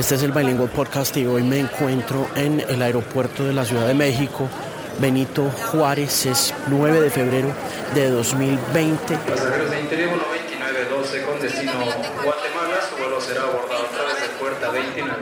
Este 0.00 0.14
es 0.14 0.22
el 0.22 0.32
Bilingual 0.32 0.70
Podcast 0.70 1.14
y 1.18 1.26
hoy 1.26 1.42
me 1.42 1.58
encuentro 1.58 2.26
en 2.34 2.60
el 2.60 2.80
aeropuerto 2.80 3.44
de 3.44 3.52
la 3.52 3.66
Ciudad 3.66 3.86
de 3.86 3.92
México. 3.92 4.48
Benito 4.98 5.50
Juárez 5.50 6.24
es 6.24 6.54
9 6.68 7.02
de 7.02 7.10
febrero 7.10 7.48
de 7.94 8.08
2020. 8.08 9.18
Pasajeros 9.18 9.70
de 9.70 9.78
Interior 9.78 10.18
2912 10.18 11.22
con 11.22 11.40
destino 11.42 11.72
Guatemala, 12.24 12.76
su 12.88 12.96
vuelo 12.96 13.20
será 13.20 13.42
abordado 13.42 13.82
a 13.82 14.22
de 14.22 14.28
puerta 14.40 14.70
29. 14.70 15.16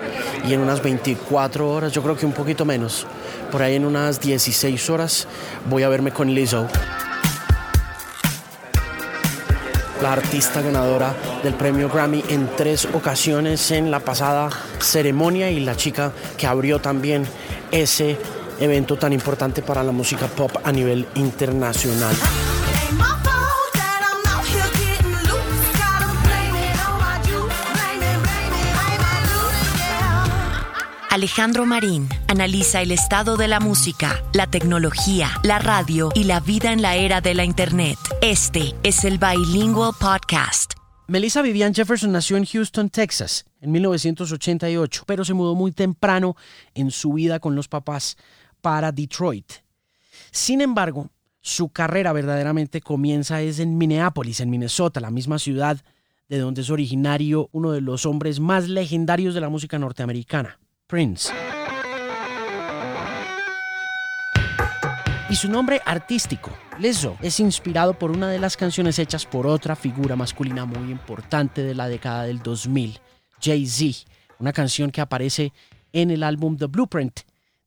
Y 0.47 0.55
en 0.55 0.61
unas 0.61 0.81
24 0.81 1.69
horas, 1.69 1.91
yo 1.91 2.01
creo 2.01 2.17
que 2.17 2.25
un 2.25 2.33
poquito 2.33 2.65
menos, 2.65 3.05
por 3.51 3.63
ahí 3.63 3.75
en 3.75 3.85
unas 3.85 4.21
16 4.21 4.91
horas, 4.91 5.27
voy 5.69 5.83
a 5.83 5.89
verme 5.89 6.13
con 6.13 6.33
Lizzo 6.33 6.69
la 10.09 10.15
artista 10.15 10.63
ganadora 10.63 11.15
del 11.43 11.53
premio 11.53 11.91
Grammy 11.91 12.25
en 12.31 12.49
tres 12.57 12.89
ocasiones 12.95 13.71
en 13.73 13.91
la 13.91 14.01
pasada 14.01 14.49
ceremonia 14.81 15.51
y 15.51 15.61
la 15.61 15.77
chica 15.77 16.13
que 16.39 16.47
abrió 16.47 16.81
también 16.81 17.27
ese 17.71 18.17
evento 18.59 18.97
tan 18.97 19.13
importante 19.13 19.61
para 19.61 19.83
la 19.83 19.93
música 19.93 20.27
pop 20.27 20.51
a 20.65 20.73
nivel 20.73 21.07
internacional. 21.15 22.17
Alejandro 31.19 31.67
Marín 31.67 32.09
analiza 32.29 32.81
el 32.81 32.93
estado 32.93 33.37
de 33.37 33.49
la 33.49 33.59
música, 33.59 34.23
la 34.35 34.47
tecnología, 34.47 35.29
la 35.43 35.59
radio 35.59 36.11
y 36.15 36.23
la 36.23 36.39
vida 36.39 36.73
en 36.73 36.81
la 36.81 36.95
era 36.95 37.21
de 37.21 37.35
la 37.35 37.43
Internet. 37.43 37.99
Este 38.23 38.77
es 38.85 39.03
el 39.03 39.19
Bilingual 39.19 39.95
Podcast. 39.99 40.75
Melissa 41.09 41.43
Vivian 41.43 41.75
Jefferson 41.75 42.13
nació 42.13 42.37
en 42.37 42.45
Houston, 42.45 42.89
Texas, 42.89 43.47
en 43.61 43.73
1988, 43.73 45.03
pero 45.09 45.25
se 45.25 45.35
mudó 45.35 45.57
muy 45.57 45.73
temprano 45.73 46.37
en 46.73 46.93
su 46.93 47.15
vida 47.15 47.41
con 47.41 47.57
los 47.57 47.67
papás 47.67 48.17
para 48.61 48.93
Detroit. 48.93 49.55
Sin 50.31 50.61
embargo, 50.61 51.11
su 51.41 51.71
carrera 51.71 52.13
verdaderamente 52.13 52.81
comienza 52.81 53.43
es 53.43 53.59
en 53.59 53.77
Minneapolis, 53.77 54.39
en 54.39 54.51
Minnesota, 54.51 55.01
la 55.01 55.11
misma 55.11 55.41
ciudad 55.41 55.83
de 56.29 56.39
donde 56.39 56.61
es 56.61 56.71
originario 56.71 57.49
uno 57.51 57.73
de 57.73 57.81
los 57.81 58.07
hombres 58.07 58.39
más 58.39 58.69
legendarios 58.69 59.35
de 59.35 59.41
la 59.41 59.49
música 59.49 59.81
norteamericana, 59.81 60.61
Prince. 60.89 61.31
Y 65.29 65.37
su 65.37 65.51
nombre 65.51 65.83
artístico, 65.85 66.51
Lizzo, 66.79 67.19
es 67.21 67.41
inspirado 67.41 67.93
por 67.93 68.11
una 68.11 68.31
de 68.31 68.39
las 68.39 68.57
canciones 68.57 68.99
hechas 68.99 69.27
por 69.27 69.47
otra 69.47 69.77
figura 69.77 70.17
masculina 70.17 70.65
muy 70.65 70.91
importante 70.91 71.63
de 71.63 71.75
la 71.75 71.89
década 71.89 72.23
del 72.23 72.39
2000, 72.39 72.99
Jay-Z, 73.39 74.11
una 74.39 74.55
canción 74.55 74.91
que 74.91 75.03
aparece 75.03 75.53
en 75.93 76.11
el 76.11 76.23
álbum 76.23 76.57
The 76.57 76.67
Blueprint 76.67 77.21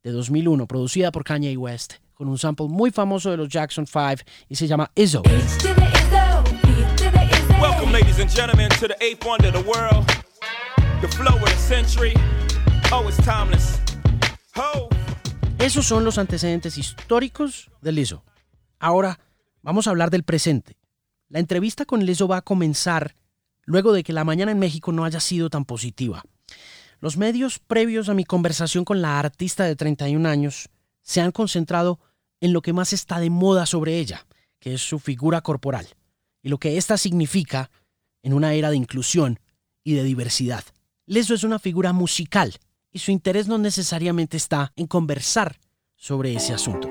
de 0.03 0.11
2001, 0.11 0.65
producida 0.65 1.11
por 1.11 1.23
Kanye 1.23 1.55
West, 1.55 1.93
con 2.15 2.27
un 2.27 2.39
sample 2.39 2.69
muy 2.69 2.89
famoso 2.89 3.29
de 3.29 3.37
los 3.37 3.49
Jackson 3.49 3.85
5 3.85 4.23
y 4.49 4.55
se 4.55 4.65
llama 4.65 4.89
Izzo. 4.95 5.21
Welcome, 7.61 7.91
ladies 7.91 8.19
and 8.19 8.31
gentlemen, 8.31 8.69
to 8.79 8.87
the 8.87 8.95
eighth 8.99 9.23
wonder 9.23 9.49
of 9.49 9.53
the 9.53 9.69
world, 9.69 10.07
the 11.01 11.07
flow 11.07 11.37
century. 11.57 12.15
Esos 15.59 15.85
son 15.85 16.03
los 16.03 16.17
antecedentes 16.17 16.77
históricos 16.77 17.71
de 17.81 17.93
Lizzo. 17.93 18.25
Ahora 18.79 19.17
vamos 19.61 19.87
a 19.87 19.91
hablar 19.91 20.09
del 20.09 20.23
presente. 20.23 20.75
La 21.29 21.39
entrevista 21.39 21.85
con 21.85 22.05
Lizzo 22.05 22.27
va 22.27 22.37
a 22.37 22.41
comenzar 22.41 23.15
luego 23.63 23.93
de 23.93 24.03
que 24.03 24.11
la 24.11 24.25
mañana 24.25 24.51
en 24.51 24.59
México 24.59 24.91
no 24.91 25.05
haya 25.05 25.21
sido 25.21 25.49
tan 25.49 25.63
positiva. 25.63 26.25
Los 26.99 27.15
medios 27.15 27.59
previos 27.59 28.09
a 28.09 28.13
mi 28.13 28.25
conversación 28.25 28.83
con 28.83 29.01
la 29.01 29.19
artista 29.19 29.63
de 29.63 29.77
31 29.77 30.27
años 30.27 30.67
se 31.01 31.21
han 31.21 31.31
concentrado 31.31 32.01
en 32.41 32.51
lo 32.51 32.61
que 32.61 32.73
más 32.73 32.91
está 32.91 33.21
de 33.21 33.29
moda 33.29 33.65
sobre 33.65 33.99
ella, 33.99 34.27
que 34.59 34.73
es 34.73 34.81
su 34.81 34.99
figura 34.99 35.39
corporal, 35.39 35.87
y 36.43 36.49
lo 36.49 36.57
que 36.57 36.75
ésta 36.75 36.97
significa 36.97 37.71
en 38.21 38.33
una 38.33 38.53
era 38.53 38.69
de 38.69 38.75
inclusión 38.75 39.39
y 39.81 39.93
de 39.93 40.03
diversidad. 40.03 40.65
Lizzo 41.05 41.33
es 41.33 41.45
una 41.45 41.57
figura 41.57 41.93
musical 41.93 42.59
y 42.91 42.99
su 42.99 43.11
interés 43.11 43.47
no 43.47 43.57
necesariamente 43.57 44.37
está 44.37 44.73
en 44.75 44.87
conversar 44.87 45.57
sobre 45.95 46.35
ese 46.35 46.53
asunto. 46.53 46.89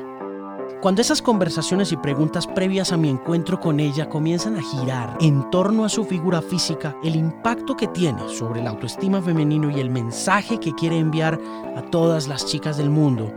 Cuando 0.80 1.02
esas 1.02 1.20
conversaciones 1.20 1.92
y 1.92 1.98
preguntas 1.98 2.46
previas 2.46 2.90
a 2.90 2.96
mi 2.96 3.10
encuentro 3.10 3.60
con 3.60 3.80
ella 3.80 4.08
comienzan 4.08 4.56
a 4.56 4.62
girar 4.62 5.18
en 5.20 5.50
torno 5.50 5.84
a 5.84 5.90
su 5.90 6.06
figura 6.06 6.40
física, 6.40 6.96
el 7.04 7.16
impacto 7.16 7.76
que 7.76 7.86
tiene 7.88 8.26
sobre 8.30 8.62
la 8.62 8.70
autoestima 8.70 9.20
femenino 9.20 9.70
y 9.70 9.78
el 9.78 9.90
mensaje 9.90 10.58
que 10.58 10.74
quiere 10.74 10.96
enviar 10.96 11.38
a 11.76 11.82
todas 11.82 12.28
las 12.28 12.46
chicas 12.46 12.78
del 12.78 12.88
mundo, 12.88 13.30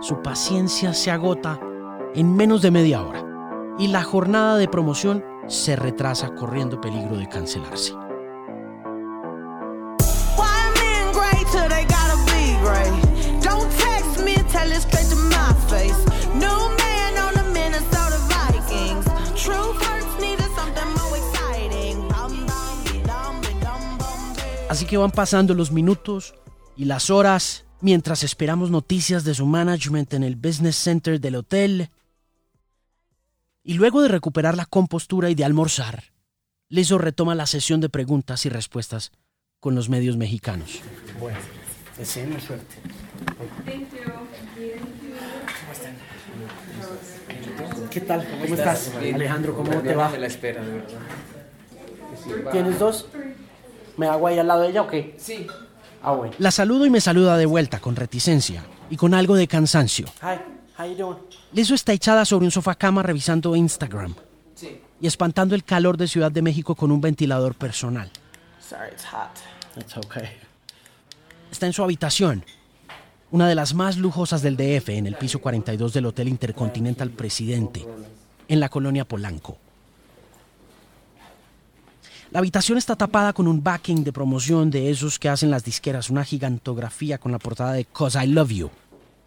su 0.00 0.22
paciencia 0.22 0.94
se 0.94 1.10
agota 1.10 1.60
en 2.14 2.34
menos 2.34 2.62
de 2.62 2.70
media 2.70 3.02
hora 3.02 3.22
y 3.78 3.88
la 3.88 4.02
jornada 4.02 4.56
de 4.56 4.68
promoción 4.68 5.22
se 5.48 5.76
retrasa 5.76 6.34
corriendo 6.34 6.80
peligro 6.80 7.18
de 7.18 7.28
cancelarse. 7.28 7.92
Así 24.76 24.84
que 24.84 24.98
van 24.98 25.10
pasando 25.10 25.54
los 25.54 25.72
minutos 25.72 26.34
y 26.76 26.84
las 26.84 27.08
horas 27.08 27.64
mientras 27.80 28.22
esperamos 28.22 28.70
noticias 28.70 29.24
de 29.24 29.32
su 29.32 29.46
management 29.46 30.12
en 30.12 30.22
el 30.22 30.36
business 30.36 30.76
center 30.76 31.18
del 31.18 31.36
hotel. 31.36 31.88
Y 33.62 33.72
luego 33.72 34.02
de 34.02 34.08
recuperar 34.08 34.54
la 34.54 34.66
compostura 34.66 35.30
y 35.30 35.34
de 35.34 35.46
almorzar, 35.46 36.12
Lizzo 36.68 36.98
retoma 36.98 37.34
la 37.34 37.46
sesión 37.46 37.80
de 37.80 37.88
preguntas 37.88 38.44
y 38.44 38.50
respuestas 38.50 39.12
con 39.60 39.74
los 39.74 39.88
medios 39.88 40.18
mexicanos. 40.18 40.82
Bueno, 41.18 41.38
suerte. 42.46 42.76
¿Qué 47.90 48.00
tal? 48.02 48.28
¿Cómo 48.28 48.54
estás? 48.54 48.92
Alejandro, 48.94 49.56
¿cómo 49.56 49.70
te 49.80 49.94
va? 49.94 50.18
la 50.18 50.26
espera, 50.26 50.62
de 50.62 50.70
verdad. 50.70 51.00
¿Tienes 52.52 52.78
dos? 52.78 53.06
¿Me 53.96 54.06
hago 54.06 54.26
ahí 54.26 54.38
al 54.38 54.46
lado 54.46 54.62
de 54.62 54.70
ella 54.70 54.82
o 54.82 54.86
qué? 54.88 55.14
Sí. 55.18 55.46
Ah, 56.02 56.12
bueno. 56.12 56.34
La 56.38 56.50
saludo 56.50 56.86
y 56.86 56.90
me 56.90 57.00
saluda 57.00 57.36
de 57.36 57.46
vuelta 57.46 57.80
con 57.80 57.96
reticencia 57.96 58.64
y 58.90 58.96
con 58.96 59.14
algo 59.14 59.34
de 59.34 59.48
cansancio. 59.48 60.06
Hi, 60.22 60.38
how 60.78 60.86
you 60.86 60.96
doing? 60.96 61.18
Lizzo 61.52 61.74
está 61.74 61.92
echada 61.92 62.24
sobre 62.24 62.44
un 62.44 62.50
sofá 62.50 62.74
cama 62.74 63.02
revisando 63.02 63.56
Instagram. 63.56 64.14
Sí. 64.54 64.80
Y 65.00 65.06
espantando 65.06 65.54
el 65.54 65.64
calor 65.64 65.96
de 65.96 66.08
Ciudad 66.08 66.30
de 66.30 66.42
México 66.42 66.74
con 66.74 66.90
un 66.90 67.00
ventilador 67.00 67.54
personal. 67.54 68.10
Sorry, 68.60 68.90
it's 68.92 69.04
hot. 69.06 69.30
It's 69.78 69.96
okay. 69.96 70.28
Está 71.50 71.66
en 71.66 71.72
su 71.72 71.82
habitación, 71.82 72.44
una 73.30 73.48
de 73.48 73.54
las 73.54 73.74
más 73.74 73.96
lujosas 73.96 74.42
del 74.42 74.56
DF, 74.56 74.88
en 74.90 75.06
el 75.06 75.16
piso 75.16 75.40
42 75.40 75.92
del 75.92 76.06
Hotel 76.06 76.28
Intercontinental 76.28 77.10
Presidente, 77.10 77.86
en 78.48 78.60
la 78.60 78.68
colonia 78.68 79.06
Polanco. 79.06 79.58
La 82.36 82.40
habitación 82.40 82.76
está 82.76 82.96
tapada 82.96 83.32
con 83.32 83.48
un 83.48 83.64
backing 83.64 84.04
de 84.04 84.12
promoción 84.12 84.70
de 84.70 84.90
esos 84.90 85.18
que 85.18 85.30
hacen 85.30 85.50
las 85.50 85.64
disqueras, 85.64 86.10
una 86.10 86.22
gigantografía 86.22 87.16
con 87.16 87.32
la 87.32 87.38
portada 87.38 87.72
de 87.72 87.86
Cause 87.86 88.22
I 88.22 88.26
Love 88.26 88.50
You, 88.50 88.70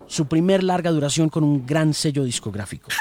su 0.05 0.27
primer 0.27 0.61
larga 0.63 0.91
duración 0.91 1.27
con 1.27 1.43
un 1.43 1.65
gran 1.65 1.95
sello 1.95 2.23
discográfico. 2.23 2.91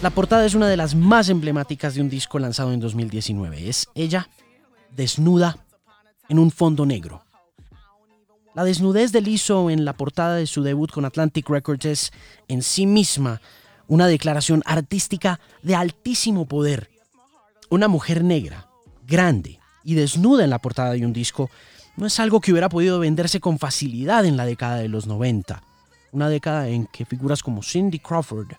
La 0.00 0.08
portada 0.08 0.46
es 0.46 0.54
una 0.54 0.70
de 0.70 0.78
las 0.78 0.94
más 0.94 1.28
emblemáticas 1.28 1.96
de 1.96 2.00
un 2.00 2.08
disco 2.08 2.38
lanzado 2.38 2.72
en 2.72 2.80
2019. 2.80 3.68
Es 3.68 3.88
ella 3.94 4.30
desnuda 4.96 5.58
en 6.30 6.38
un 6.38 6.50
fondo 6.50 6.86
negro. 6.86 7.24
La 8.54 8.64
desnudez 8.64 9.12
de 9.12 9.20
Lizzo 9.20 9.68
en 9.68 9.84
la 9.84 9.92
portada 9.92 10.36
de 10.36 10.46
su 10.46 10.62
debut 10.62 10.90
con 10.90 11.04
Atlantic 11.04 11.48
Records 11.48 11.84
es 11.84 12.12
en 12.48 12.62
sí 12.62 12.86
misma 12.86 13.40
una 13.88 14.06
declaración 14.06 14.62
artística 14.64 15.40
de 15.62 15.74
altísimo 15.74 16.46
poder. 16.46 16.88
Una 17.68 17.88
mujer 17.88 18.24
negra, 18.24 18.68
grande 19.06 19.58
y 19.84 19.94
desnuda 19.94 20.44
en 20.44 20.50
la 20.50 20.60
portada 20.60 20.92
de 20.92 21.04
un 21.04 21.12
disco 21.12 21.50
no 21.96 22.06
es 22.06 22.18
algo 22.20 22.40
que 22.40 22.52
hubiera 22.52 22.68
podido 22.68 23.00
venderse 23.00 23.40
con 23.40 23.58
facilidad 23.58 24.24
en 24.24 24.36
la 24.36 24.46
década 24.46 24.76
de 24.76 24.88
los 24.88 25.06
90, 25.06 25.62
una 26.12 26.28
década 26.28 26.68
en 26.68 26.86
que 26.86 27.04
figuras 27.04 27.42
como 27.42 27.62
Cindy 27.62 27.98
Crawford 27.98 28.52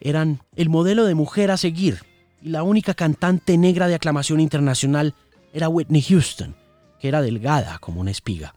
eran 0.00 0.40
el 0.54 0.68
modelo 0.68 1.04
de 1.04 1.14
mujer 1.14 1.50
a 1.50 1.56
seguir 1.56 2.00
y 2.40 2.50
la 2.50 2.62
única 2.62 2.94
cantante 2.94 3.58
negra 3.58 3.88
de 3.88 3.96
aclamación 3.96 4.38
internacional 4.38 5.14
era 5.52 5.68
Whitney 5.68 6.02
Houston 6.02 6.54
que 6.98 7.08
era 7.08 7.22
delgada 7.22 7.78
como 7.78 8.00
una 8.00 8.10
espiga. 8.10 8.54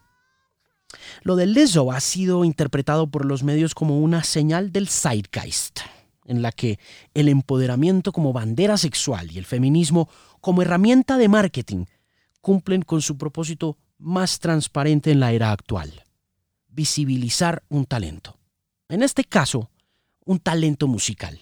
Lo 1.22 1.36
de 1.36 1.46
Lizzo 1.46 1.92
ha 1.92 2.00
sido 2.00 2.44
interpretado 2.44 3.08
por 3.08 3.26
los 3.26 3.44
medios 3.44 3.76
como 3.76 4.00
una 4.00 4.24
señal 4.24 4.72
del 4.72 4.88
zeitgeist, 4.88 5.82
en 6.26 6.42
la 6.42 6.52
que 6.52 6.80
el 7.14 7.28
empoderamiento 7.28 8.12
como 8.12 8.34
bandera 8.34 8.78
sexual 8.78 9.32
y 9.32 9.38
el 9.38 9.46
feminismo 9.46 10.10
como 10.42 10.62
herramienta 10.62 11.18
de 11.18 11.28
marketing 11.28 11.86
cumplen 12.42 12.82
con 12.82 13.02
su 13.02 13.18
propósito 13.18 13.78
más 13.98 14.40
transparente 14.40 15.12
en 15.12 15.20
la 15.20 15.32
era 15.32 15.52
actual, 15.52 16.04
visibilizar 16.70 17.64
un 17.70 17.86
talento. 17.86 18.38
En 18.88 19.04
este 19.04 19.24
caso, 19.24 19.70
un 20.26 20.40
talento 20.40 20.88
musical. 20.88 21.40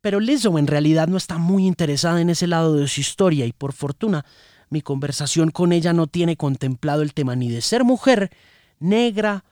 Pero 0.00 0.20
Lizzo 0.20 0.56
en 0.58 0.68
realidad 0.68 1.08
no 1.08 1.16
está 1.16 1.38
muy 1.38 1.66
interesada 1.66 2.20
en 2.20 2.30
ese 2.30 2.46
lado 2.46 2.74
de 2.74 2.86
su 2.86 3.00
historia 3.00 3.46
y 3.46 3.52
por 3.52 3.72
fortuna 3.72 4.24
mi 4.70 4.82
conversación 4.82 5.50
con 5.50 5.72
ella 5.72 5.92
no 5.92 6.06
tiene 6.06 6.36
contemplado 6.36 7.02
el 7.02 7.14
tema 7.14 7.36
ni 7.36 7.50
de 7.50 7.60
ser 7.60 7.84
mujer, 7.84 8.30
negra 8.78 9.44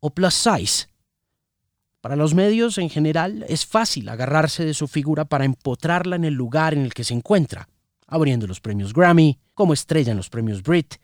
o 0.00 0.10
plus 0.10 0.34
size. 0.34 0.88
Para 2.00 2.16
los 2.16 2.34
medios 2.34 2.78
en 2.78 2.88
general 2.88 3.44
es 3.48 3.66
fácil 3.66 4.08
agarrarse 4.08 4.64
de 4.64 4.74
su 4.74 4.88
figura 4.88 5.26
para 5.26 5.44
empotrarla 5.44 6.16
en 6.16 6.24
el 6.24 6.34
lugar 6.34 6.72
en 6.72 6.80
el 6.80 6.94
que 6.94 7.04
se 7.04 7.14
encuentra, 7.14 7.68
abriendo 8.06 8.46
los 8.46 8.60
premios 8.60 8.94
Grammy, 8.94 9.38
como 9.54 9.74
estrella 9.74 10.12
en 10.12 10.16
los 10.16 10.30
premios 10.30 10.62
Brit, 10.62 10.94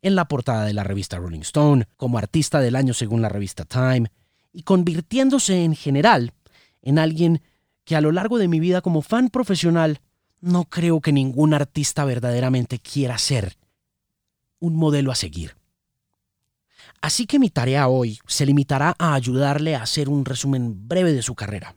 en 0.00 0.14
la 0.14 0.28
portada 0.28 0.64
de 0.64 0.72
la 0.72 0.84
revista 0.84 1.18
Rolling 1.18 1.40
Stone, 1.40 1.86
como 1.96 2.16
artista 2.16 2.60
del 2.60 2.76
año 2.76 2.94
según 2.94 3.20
la 3.20 3.28
revista 3.28 3.64
Time, 3.64 4.10
y 4.52 4.62
convirtiéndose 4.62 5.62
en 5.62 5.74
general 5.74 6.32
en 6.80 6.98
alguien 6.98 7.42
que 7.84 7.96
a 7.96 8.00
lo 8.00 8.10
largo 8.12 8.38
de 8.38 8.48
mi 8.48 8.58
vida 8.58 8.80
como 8.80 9.02
fan 9.02 9.28
profesional 9.28 10.00
no 10.46 10.64
creo 10.64 11.00
que 11.00 11.12
ningún 11.12 11.54
artista 11.54 12.04
verdaderamente 12.04 12.78
quiera 12.78 13.18
ser 13.18 13.56
un 14.60 14.76
modelo 14.76 15.10
a 15.10 15.16
seguir. 15.16 15.56
Así 17.02 17.26
que 17.26 17.40
mi 17.40 17.50
tarea 17.50 17.88
hoy 17.88 18.20
se 18.28 18.46
limitará 18.46 18.94
a 18.98 19.14
ayudarle 19.14 19.74
a 19.74 19.82
hacer 19.82 20.08
un 20.08 20.24
resumen 20.24 20.86
breve 20.86 21.12
de 21.12 21.22
su 21.22 21.34
carrera. 21.34 21.74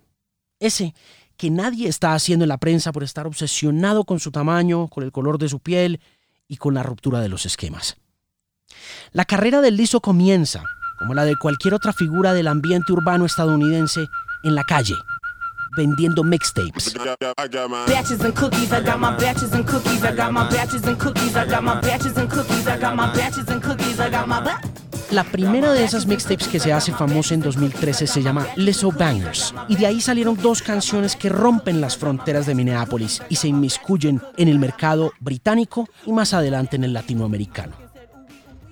Ese 0.60 0.94
que 1.36 1.50
nadie 1.50 1.88
está 1.88 2.14
haciendo 2.14 2.46
en 2.46 2.50
la 2.50 2.58
prensa 2.60 2.92
por 2.92 3.04
estar 3.04 3.26
obsesionado 3.26 4.04
con 4.04 4.20
su 4.20 4.32
tamaño, 4.32 4.88
con 4.88 5.04
el 5.04 5.12
color 5.12 5.40
de 5.40 5.50
su 5.50 5.60
piel 5.60 6.00
y 6.48 6.58
con 6.58 6.76
la 6.76 6.84
ruptura 6.84 7.22
de 7.22 7.30
los 7.30 7.48
esquemas. 7.48 7.98
La 9.14 9.26
carrera 9.26 9.62
del 9.62 9.78
liso 9.78 10.00
comienza, 10.00 10.64
como 11.00 11.16
la 11.16 11.26
de 11.26 11.36
cualquier 11.38 11.74
otra 11.74 11.92
figura 11.92 12.34
del 12.34 12.48
ambiente 12.48 12.94
urbano 12.94 13.26
estadounidense, 13.26 14.06
en 14.44 14.54
la 14.54 14.64
calle, 14.64 14.96
vendiendo 15.80 16.26
mixtapes. 16.26 16.94
La 25.12 25.24
primera 25.24 25.72
de 25.72 25.84
esas 25.86 26.06
mixtapes 26.06 26.48
que 26.50 26.60
se 26.60 26.74
hace 26.74 26.92
famosa 26.92 27.34
en 27.34 27.40
2013 27.40 28.08
se 28.08 28.22
llama 28.22 28.46
Lizzo 28.58 28.92
Bangers, 28.92 29.56
y 29.70 29.78
de 29.78 29.88
ahí 29.88 30.02
salieron 30.02 30.36
dos 30.36 30.62
canciones 30.62 31.16
que 31.16 31.30
rompen 31.30 31.80
las 31.80 31.98
fronteras 31.98 32.46
de 32.46 32.56
Minneapolis 32.56 33.22
y 33.30 33.38
se 33.38 33.48
inmiscuyen 33.48 34.22
en 34.36 34.50
el 34.50 34.60
mercado 34.60 35.14
británico 35.22 35.88
y 36.06 36.12
más 36.12 36.34
adelante 36.34 36.76
en 36.76 36.84
el 36.84 36.94
latinoamericano. 36.94 37.76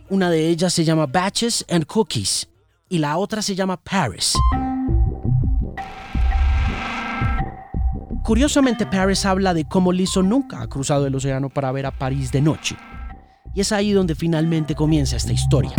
Una 0.10 0.30
de 0.30 0.50
ellas 0.50 0.74
se 0.74 0.84
llama 0.84 1.06
Batches 1.06 1.66
and 1.70 1.86
Cookies 1.86 2.50
y 2.90 2.98
la 2.98 3.18
otra 3.18 3.42
se 3.42 3.56
llama 3.56 3.78
Paris. 3.78 4.34
Curiosamente, 8.28 8.86
Paris 8.86 9.26
habla 9.26 9.54
de 9.54 9.64
cómo 9.64 9.94
Lizzo 9.94 10.22
nunca 10.22 10.62
ha 10.62 10.68
cruzado 10.68 11.08
el 11.08 11.16
océano 11.16 11.48
para 11.48 11.72
ver 11.72 11.86
a 11.86 11.92
París 11.92 12.30
de 12.30 12.42
noche. 12.42 12.76
Y 13.54 13.62
es 13.62 13.72
ahí 13.72 13.94
donde 13.94 14.16
finalmente 14.16 14.76
comienza 14.76 15.16
esta 15.16 15.32
historia. 15.32 15.72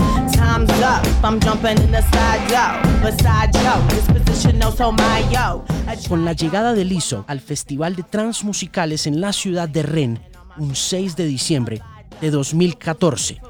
Con 6.08 6.24
la 6.24 6.32
llegada 6.32 6.72
de 6.72 6.86
Lizzo 6.86 7.26
al 7.28 7.40
Festival 7.40 7.94
de 7.96 8.02
Transmusicales 8.04 9.06
en 9.06 9.20
la 9.20 9.34
ciudad 9.34 9.68
de 9.68 9.82
Rennes, 9.82 10.22
un 10.56 10.74
6 10.74 11.16
de 11.16 11.26
diciembre 11.26 11.82
de 12.22 12.30
2014, 12.30 13.42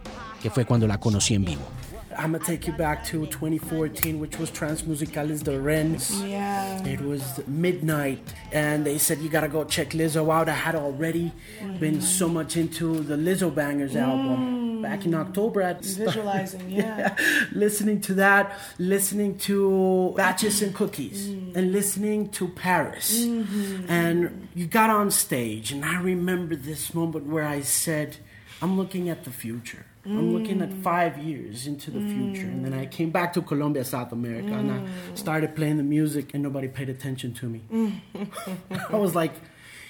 que 0.42 0.50
fue 0.50 0.64
cuando 0.64 0.88
la 0.88 0.98
conocí 0.98 1.36
en 1.36 1.44
vivo. 1.44 1.77
I'm 2.18 2.32
gonna 2.32 2.44
take 2.44 2.66
you 2.66 2.72
back 2.72 3.04
to 3.06 3.26
2014, 3.26 4.18
which 4.18 4.40
was 4.40 4.50
Transmusicales 4.50 5.44
de 5.44 5.58
Rennes. 5.58 6.20
Yeah. 6.24 6.84
It 6.84 7.00
was 7.00 7.40
midnight, 7.46 8.18
and 8.50 8.84
they 8.84 8.98
said 8.98 9.18
you 9.18 9.28
gotta 9.28 9.46
go 9.46 9.62
check 9.64 9.90
Lizzo 9.90 10.28
out. 10.34 10.48
I 10.48 10.54
had 10.54 10.74
already 10.74 11.32
mm-hmm. 11.60 11.78
been 11.78 12.00
so 12.00 12.28
much 12.28 12.56
into 12.56 13.00
the 13.04 13.14
Lizzo 13.14 13.54
Bangers 13.54 13.94
mm. 13.94 14.02
album 14.02 14.82
back 14.82 15.06
in 15.06 15.14
October. 15.14 15.62
At 15.62 15.84
Visualizing, 15.84 16.68
yeah. 16.68 16.98
yeah. 16.98 17.16
listening 17.52 18.00
to 18.02 18.14
that, 18.14 18.58
listening 18.78 19.38
to 19.38 20.12
Batches 20.16 20.60
and 20.60 20.74
Cookies, 20.74 21.28
mm. 21.28 21.54
and 21.54 21.70
listening 21.70 22.30
to 22.30 22.48
Paris. 22.48 23.24
Mm-hmm. 23.24 23.86
And 23.88 24.48
you 24.56 24.66
got 24.66 24.90
on 24.90 25.12
stage, 25.12 25.70
and 25.70 25.84
I 25.84 26.00
remember 26.00 26.56
this 26.56 26.92
moment 26.92 27.26
where 27.26 27.44
I 27.44 27.60
said, 27.60 28.16
"I'm 28.60 28.76
looking 28.76 29.08
at 29.08 29.22
the 29.22 29.30
future." 29.30 29.86
Mm. 30.08 30.18
I'm 30.18 30.32
looking 30.32 30.62
at 30.62 30.72
five 30.72 31.18
years 31.18 31.66
into 31.66 31.90
the 31.90 31.98
mm. 31.98 32.32
future. 32.32 32.46
And 32.46 32.64
then 32.64 32.72
I 32.72 32.86
came 32.86 33.10
back 33.10 33.34
to 33.34 33.42
Colombia, 33.42 33.84
South 33.84 34.12
America, 34.12 34.48
mm. 34.48 34.60
and 34.60 34.72
I 34.72 34.78
mm. 34.78 35.18
started 35.18 35.54
playing 35.54 35.76
the 35.76 35.82
music, 35.82 36.32
and 36.32 36.42
nobody 36.42 36.68
paid 36.68 36.88
attention 36.88 37.34
to 37.34 37.46
me. 37.46 37.60
Mm. 37.70 38.90
I 38.90 38.96
was 38.96 39.14
like, 39.14 39.32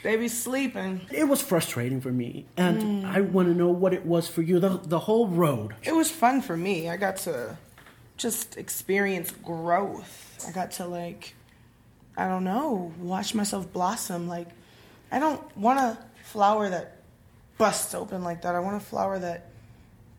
they 0.03 0.17
be 0.17 0.29
sleeping. 0.29 1.03
It 1.13 1.29
was 1.29 1.41
frustrating 1.41 2.01
for 2.01 2.11
me, 2.11 2.47
and 2.57 2.83
mm. 2.83 3.05
I 3.05 3.21
want 3.21 3.49
to 3.49 3.55
know 3.55 3.69
what 3.69 3.95
it 3.95 4.05
was 4.05 4.27
for 4.27 4.43
you. 4.43 4.59
The 4.59 4.81
the 4.83 4.99
whole 4.99 5.29
road. 5.29 5.75
It 5.83 5.95
was 5.95 6.11
fun 6.11 6.43
for 6.43 6.57
me. 6.57 6.89
I 6.89 6.97
got 6.97 7.17
to 7.19 7.57
just 8.17 8.57
experience 8.57 9.31
growth. 9.31 10.45
I 10.47 10.53
got 10.53 10.73
to 10.73 10.87
like, 10.87 11.35
I 12.17 12.27
don't 12.29 12.45
know, 12.45 12.93
watch 12.99 13.35
myself 13.35 13.73
blossom. 13.73 14.29
Like, 14.29 14.49
I 15.11 15.19
don't 15.19 15.57
want 15.57 15.79
a 15.79 15.99
flower 16.25 16.69
that 16.69 16.99
busts 17.57 17.95
open 17.95 18.23
like 18.23 18.43
that. 18.43 18.55
I 18.55 18.61
want 18.61 18.77
a 18.77 18.81
flower 18.81 19.19
that 19.19 19.48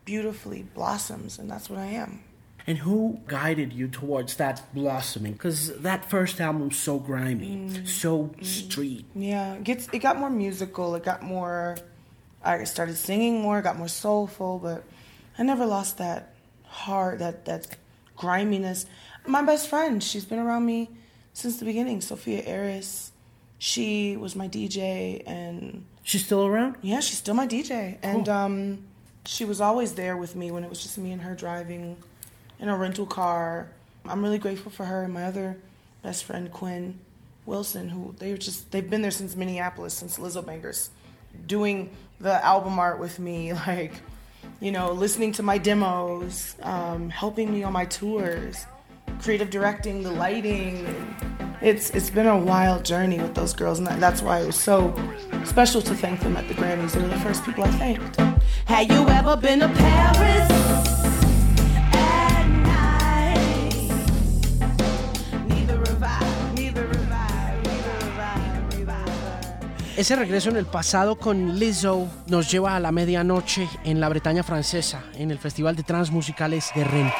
beautifully 0.04 0.62
blossoms, 0.74 1.38
and 1.38 1.50
that's 1.50 1.70
what 1.70 1.78
I 1.78 1.86
am. 1.86 2.24
And 2.66 2.78
who 2.78 3.20
guided 3.26 3.72
you 3.72 3.88
towards 3.88 4.36
that 4.36 4.62
blossoming? 4.74 5.32
Because 5.32 5.76
that 5.80 6.08
first 6.10 6.40
album's 6.40 6.78
so 6.78 6.98
grimy, 6.98 7.56
mm. 7.56 7.88
so 7.88 8.24
mm. 8.24 8.44
street. 8.44 9.06
Yeah, 9.14 9.54
it 9.54 9.64
gets 9.64 9.88
it 9.92 10.00
got 10.00 10.18
more 10.18 10.30
musical. 10.30 10.94
It 10.94 11.02
got 11.02 11.22
more. 11.22 11.78
I 12.44 12.64
started 12.64 12.96
singing 12.96 13.40
more. 13.40 13.62
Got 13.62 13.78
more 13.78 13.88
soulful, 13.88 14.58
but 14.58 14.84
I 15.38 15.42
never 15.42 15.66
lost 15.66 15.98
that 15.98 16.34
heart, 16.64 17.18
that 17.20 17.46
that 17.46 17.66
griminess. 18.16 18.86
My 19.26 19.42
best 19.42 19.68
friend, 19.68 20.02
she's 20.02 20.24
been 20.24 20.38
around 20.38 20.66
me 20.66 20.90
since 21.32 21.58
the 21.58 21.64
beginning. 21.64 22.00
Sophia 22.00 22.42
Eris, 22.44 23.12
she 23.58 24.16
was 24.16 24.36
my 24.36 24.48
DJ, 24.48 25.22
and 25.26 25.84
she's 26.02 26.24
still 26.24 26.46
around. 26.46 26.76
Yeah, 26.82 27.00
she's 27.00 27.18
still 27.18 27.34
my 27.34 27.46
DJ, 27.46 28.00
cool. 28.00 28.10
and 28.10 28.28
um, 28.28 28.84
she 29.26 29.44
was 29.44 29.60
always 29.60 29.94
there 29.94 30.16
with 30.16 30.34
me 30.34 30.50
when 30.50 30.64
it 30.64 30.70
was 30.70 30.82
just 30.82 30.98
me 30.98 31.12
and 31.12 31.22
her 31.22 31.34
driving 31.34 31.96
in 32.58 32.68
a 32.68 32.76
rental 32.76 33.06
car. 33.06 33.68
I'm 34.04 34.22
really 34.22 34.38
grateful 34.38 34.70
for 34.70 34.84
her 34.84 35.02
and 35.02 35.12
my 35.12 35.24
other 35.24 35.56
best 36.02 36.24
friend 36.24 36.50
Quinn 36.50 36.98
Wilson, 37.46 37.88
who 37.88 38.14
they 38.18 38.32
were 38.32 38.38
just 38.38 38.70
they've 38.70 38.88
been 38.88 39.02
there 39.02 39.10
since 39.10 39.36
Minneapolis, 39.36 39.94
since 39.94 40.18
Lizzo 40.18 40.44
Bangers, 40.44 40.90
doing 41.46 41.90
the 42.20 42.44
album 42.44 42.78
art 42.78 42.98
with 42.98 43.18
me, 43.18 43.52
like 43.66 43.92
you 44.60 44.72
know, 44.72 44.92
listening 44.92 45.32
to 45.32 45.42
my 45.42 45.58
demos, 45.58 46.54
um, 46.62 47.10
helping 47.10 47.52
me 47.52 47.62
on 47.62 47.72
my 47.72 47.86
tours, 47.86 48.66
creative 49.22 49.50
directing, 49.50 50.02
the 50.02 50.10
lighting. 50.10 50.86
It's 51.60 51.90
it's 51.90 52.10
been 52.10 52.26
a 52.26 52.38
wild 52.38 52.84
journey 52.84 53.20
with 53.20 53.34
those 53.34 53.52
girls, 53.52 53.78
and 53.78 53.86
that's 53.86 54.22
why 54.22 54.40
it 54.40 54.46
was 54.46 54.58
so 54.58 54.94
special 55.44 55.82
to 55.82 55.94
thank 55.94 56.20
them 56.20 56.36
at 56.36 56.48
the 56.48 56.54
Grammys. 56.54 56.92
They 56.92 57.02
were 57.02 57.08
the 57.08 57.20
first 57.20 57.44
people 57.44 57.64
I 57.64 57.70
thanked. 57.72 58.29
Have 58.70 58.86
you 58.86 59.04
ever 59.08 59.36
been 59.36 59.58
to 59.58 59.68
Paris? 59.68 60.46
Ese 69.96 70.14
regreso 70.14 70.50
en 70.50 70.56
el 70.56 70.66
pasado 70.66 71.18
con 71.18 71.58
Lizzo 71.58 72.08
nos 72.28 72.48
lleva 72.48 72.76
a 72.76 72.80
la 72.80 72.92
medianoche 72.92 73.68
en 73.82 73.98
la 73.98 74.08
Bretaña 74.08 74.44
francesa, 74.44 75.02
en 75.14 75.32
el 75.32 75.38
Festival 75.40 75.74
de 75.74 75.82
Transmusicales 75.82 76.70
de 76.72 76.84
Rennes. 76.84 77.14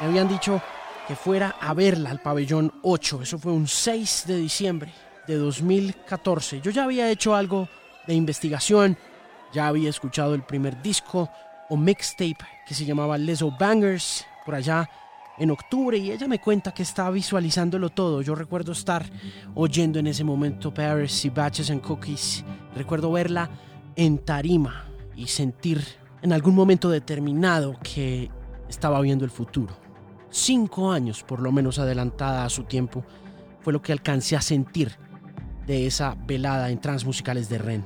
Me 0.00 0.06
habían 0.06 0.28
dicho 0.28 0.60
que 1.08 1.16
fuera 1.16 1.56
a 1.58 1.72
verla 1.72 2.10
al 2.10 2.20
pabellón 2.20 2.74
8, 2.82 3.22
eso 3.22 3.38
fue 3.38 3.52
un 3.52 3.66
6 3.66 4.24
de 4.26 4.36
diciembre 4.36 4.92
de 5.26 5.36
2014. 5.36 6.60
Yo 6.60 6.70
ya 6.70 6.84
había 6.84 7.10
hecho 7.10 7.34
algo 7.34 7.68
de 8.06 8.14
investigación, 8.14 8.96
ya 9.52 9.68
había 9.68 9.90
escuchado 9.90 10.34
el 10.34 10.42
primer 10.42 10.80
disco 10.82 11.30
o 11.68 11.76
mixtape 11.76 12.38
que 12.66 12.74
se 12.74 12.84
llamaba 12.84 13.16
Leso 13.18 13.50
Bangers 13.58 14.26
por 14.44 14.54
allá 14.54 14.88
en 15.38 15.50
octubre 15.50 15.98
y 15.98 16.10
ella 16.12 16.28
me 16.28 16.40
cuenta 16.40 16.72
que 16.72 16.82
estaba 16.82 17.10
visualizándolo 17.10 17.88
todo. 17.90 18.22
Yo 18.22 18.34
recuerdo 18.34 18.72
estar 18.72 19.04
oyendo 19.54 19.98
en 19.98 20.06
ese 20.06 20.24
momento 20.24 20.72
Paris 20.72 21.24
y 21.24 21.30
Batches 21.30 21.70
and 21.70 21.80
Cookies. 21.80 22.44
Recuerdo 22.76 23.10
verla 23.10 23.50
en 23.96 24.18
tarima 24.18 24.84
y 25.16 25.26
sentir 25.26 25.82
en 26.22 26.32
algún 26.32 26.54
momento 26.54 26.90
determinado 26.90 27.76
que 27.82 28.30
estaba 28.68 29.00
viendo 29.00 29.24
el 29.24 29.30
futuro. 29.30 29.76
Cinco 30.30 30.90
años 30.90 31.22
por 31.22 31.40
lo 31.40 31.52
menos 31.52 31.78
adelantada 31.78 32.44
a 32.44 32.50
su 32.50 32.64
tiempo 32.64 33.04
fue 33.60 33.72
lo 33.72 33.82
que 33.82 33.92
alcancé 33.92 34.36
a 34.36 34.40
sentir 34.40 34.96
de 35.66 35.86
esa 35.86 36.16
velada 36.26 36.70
en 36.70 36.80
transmusicales 36.80 37.48
de 37.48 37.58
Ren. 37.58 37.84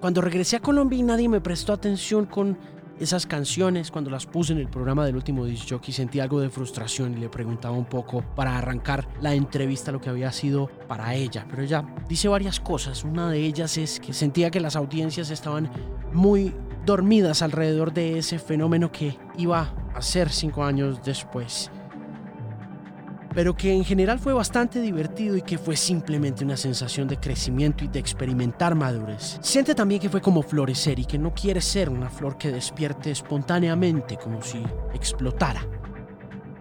Cuando 0.00 0.20
regresé 0.20 0.56
a 0.56 0.60
Colombia 0.60 0.98
y 0.98 1.02
nadie 1.02 1.28
me 1.28 1.40
prestó 1.40 1.72
atención 1.72 2.26
con 2.26 2.58
esas 2.98 3.26
canciones, 3.26 3.90
cuando 3.90 4.10
las 4.10 4.26
puse 4.26 4.52
en 4.52 4.58
el 4.58 4.68
programa 4.68 5.04
del 5.04 5.16
último 5.16 5.44
disc 5.44 5.68
jockey, 5.68 5.92
sentí 5.92 6.20
algo 6.20 6.40
de 6.40 6.50
frustración 6.50 7.14
y 7.14 7.20
le 7.20 7.28
preguntaba 7.28 7.76
un 7.76 7.84
poco 7.84 8.22
para 8.36 8.56
arrancar 8.56 9.08
la 9.20 9.34
entrevista 9.34 9.92
lo 9.92 10.00
que 10.00 10.10
había 10.10 10.30
sido 10.30 10.68
para 10.88 11.14
ella. 11.14 11.46
Pero 11.50 11.62
ella 11.62 11.84
dice 12.08 12.28
varias 12.28 12.60
cosas. 12.60 13.02
Una 13.04 13.30
de 13.30 13.40
ellas 13.40 13.76
es 13.76 13.98
que 13.98 14.12
sentía 14.12 14.50
que 14.50 14.60
las 14.60 14.76
audiencias 14.76 15.30
estaban 15.30 15.70
muy 16.12 16.54
dormidas 16.86 17.42
alrededor 17.42 17.92
de 17.92 18.18
ese 18.18 18.38
fenómeno 18.38 18.92
que 18.92 19.16
iba 19.38 19.74
a 19.94 20.02
ser 20.02 20.30
cinco 20.30 20.64
años 20.64 21.00
después 21.02 21.70
pero 23.34 23.54
que 23.54 23.72
en 23.72 23.84
general 23.84 24.18
fue 24.18 24.32
bastante 24.32 24.80
divertido 24.80 25.36
y 25.36 25.42
que 25.42 25.58
fue 25.58 25.76
simplemente 25.76 26.44
una 26.44 26.56
sensación 26.56 27.08
de 27.08 27.18
crecimiento 27.18 27.84
y 27.84 27.88
de 27.88 27.98
experimentar 27.98 28.74
madurez. 28.74 29.38
Siente 29.40 29.74
también 29.74 30.00
que 30.00 30.08
fue 30.08 30.20
como 30.20 30.42
florecer 30.42 30.98
y 30.98 31.04
que 31.04 31.18
no 31.18 31.32
quiere 31.34 31.60
ser 31.60 31.88
una 31.88 32.10
flor 32.10 32.36
que 32.36 32.50
despierte 32.50 33.10
espontáneamente 33.10 34.16
como 34.16 34.42
si 34.42 34.62
explotara, 34.94 35.66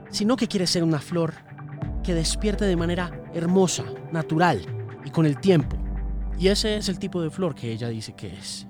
sino 0.09 0.35
que 0.35 0.47
quiere 0.47 0.67
ser 0.67 0.83
una 0.83 0.99
flor 0.99 1.33
que 2.03 2.13
despierte 2.13 2.65
de 2.65 2.75
manera 2.75 3.11
hermosa, 3.33 3.85
natural 4.11 4.61
y 5.05 5.09
con 5.09 5.25
el 5.25 5.39
tiempo. 5.39 5.77
Y 6.39 6.47
ese 6.47 6.77
es 6.77 6.89
el 6.89 6.99
tipo 6.99 7.21
de 7.21 7.29
flor 7.29 7.53
que 7.53 7.71
ella 7.71 7.89
dice 7.89 8.13
que 8.13 8.27
es. 8.27 8.67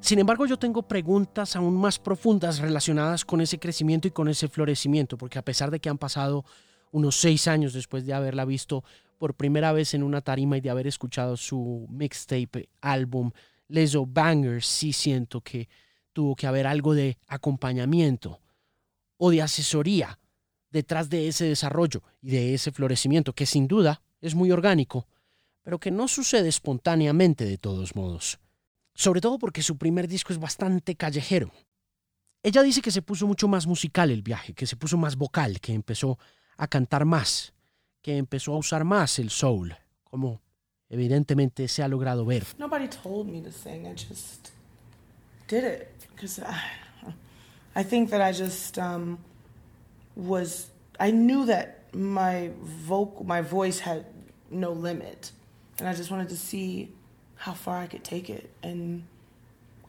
Sin 0.00 0.20
embargo, 0.20 0.46
yo 0.46 0.58
tengo 0.58 0.82
preguntas 0.82 1.56
aún 1.56 1.76
más 1.76 1.98
profundas 1.98 2.60
relacionadas 2.60 3.24
con 3.24 3.40
ese 3.40 3.58
crecimiento 3.58 4.08
y 4.08 4.12
con 4.12 4.28
ese 4.28 4.48
florecimiento, 4.48 5.18
porque 5.18 5.38
a 5.38 5.44
pesar 5.44 5.70
de 5.70 5.80
que 5.80 5.88
han 5.88 5.98
pasado 5.98 6.44
unos 6.92 7.16
seis 7.16 7.48
años 7.48 7.72
después 7.72 8.06
de 8.06 8.14
haberla 8.14 8.44
visto 8.44 8.84
por 9.18 9.34
primera 9.34 9.72
vez 9.72 9.94
en 9.94 10.04
una 10.04 10.20
tarima 10.20 10.56
y 10.56 10.60
de 10.60 10.70
haber 10.70 10.86
escuchado 10.86 11.36
su 11.36 11.86
mixtape, 11.90 12.68
álbum, 12.80 13.32
Leso 13.66 14.06
Bangers, 14.06 14.66
sí 14.66 14.92
siento 14.92 15.40
que 15.40 15.68
tuvo 16.12 16.36
que 16.36 16.46
haber 16.46 16.66
algo 16.66 16.94
de 16.94 17.18
acompañamiento 17.26 18.40
o 19.18 19.30
de 19.30 19.42
asesoría 19.42 20.18
detrás 20.70 21.10
de 21.10 21.28
ese 21.28 21.44
desarrollo 21.46 22.02
y 22.22 22.30
de 22.30 22.54
ese 22.54 22.70
florecimiento, 22.70 23.34
que 23.34 23.46
sin 23.46 23.66
duda 23.66 24.00
es 24.20 24.34
muy 24.34 24.52
orgánico, 24.52 25.06
pero 25.62 25.78
que 25.78 25.90
no 25.90 26.08
sucede 26.08 26.48
espontáneamente 26.48 27.44
de 27.44 27.58
todos 27.58 27.96
modos 27.96 28.38
sobre 28.98 29.20
todo 29.20 29.38
porque 29.38 29.62
su 29.62 29.78
primer 29.78 30.08
disco 30.08 30.32
es 30.32 30.40
bastante 30.40 30.96
callejero. 30.96 31.52
Ella 32.42 32.62
dice 32.62 32.82
que 32.82 32.90
se 32.90 33.00
puso 33.00 33.28
mucho 33.28 33.46
más 33.46 33.64
musical 33.66 34.10
el 34.10 34.22
viaje, 34.22 34.54
que 34.54 34.66
se 34.66 34.76
puso 34.76 34.96
más 34.98 35.16
vocal, 35.16 35.60
que 35.60 35.72
empezó 35.72 36.18
a 36.56 36.66
cantar 36.66 37.04
más, 37.04 37.54
que 38.02 38.16
empezó 38.16 38.54
a 38.54 38.58
usar 38.58 38.82
más 38.82 39.20
el 39.20 39.30
soul, 39.30 39.76
como 40.02 40.40
evidentemente 40.88 41.68
se 41.68 41.84
ha 41.84 41.88
logrado 41.88 42.26
ver. 42.26 42.44
Nobody 42.58 42.88
told 42.88 43.28
me 43.28 43.40
to 43.40 43.52
sing, 43.52 43.86
I 43.86 43.94
just 43.94 44.50
did 45.46 45.62
it 45.62 46.08
because 46.12 46.40
I, 46.40 47.14
I 47.80 47.84
think 47.84 48.10
that 48.10 48.20
I 48.20 48.32
just 48.36 48.78
um, 48.78 49.18
was 50.16 50.72
I 50.98 51.12
knew 51.12 51.46
that 51.46 51.94
my 51.94 52.50
vocal 52.88 53.24
my 53.24 53.42
voice 53.42 53.80
had 53.80 54.06
no 54.50 54.72
limit 54.72 55.30
and 55.78 55.88
I 55.88 55.94
just 55.96 56.10
wanted 56.10 56.28
to 56.30 56.36
see 56.36 56.92
how 57.38 57.52
far 57.52 57.78
I 57.78 57.86
could 57.86 58.04
take 58.04 58.28
it. 58.28 58.50
And 58.62 59.04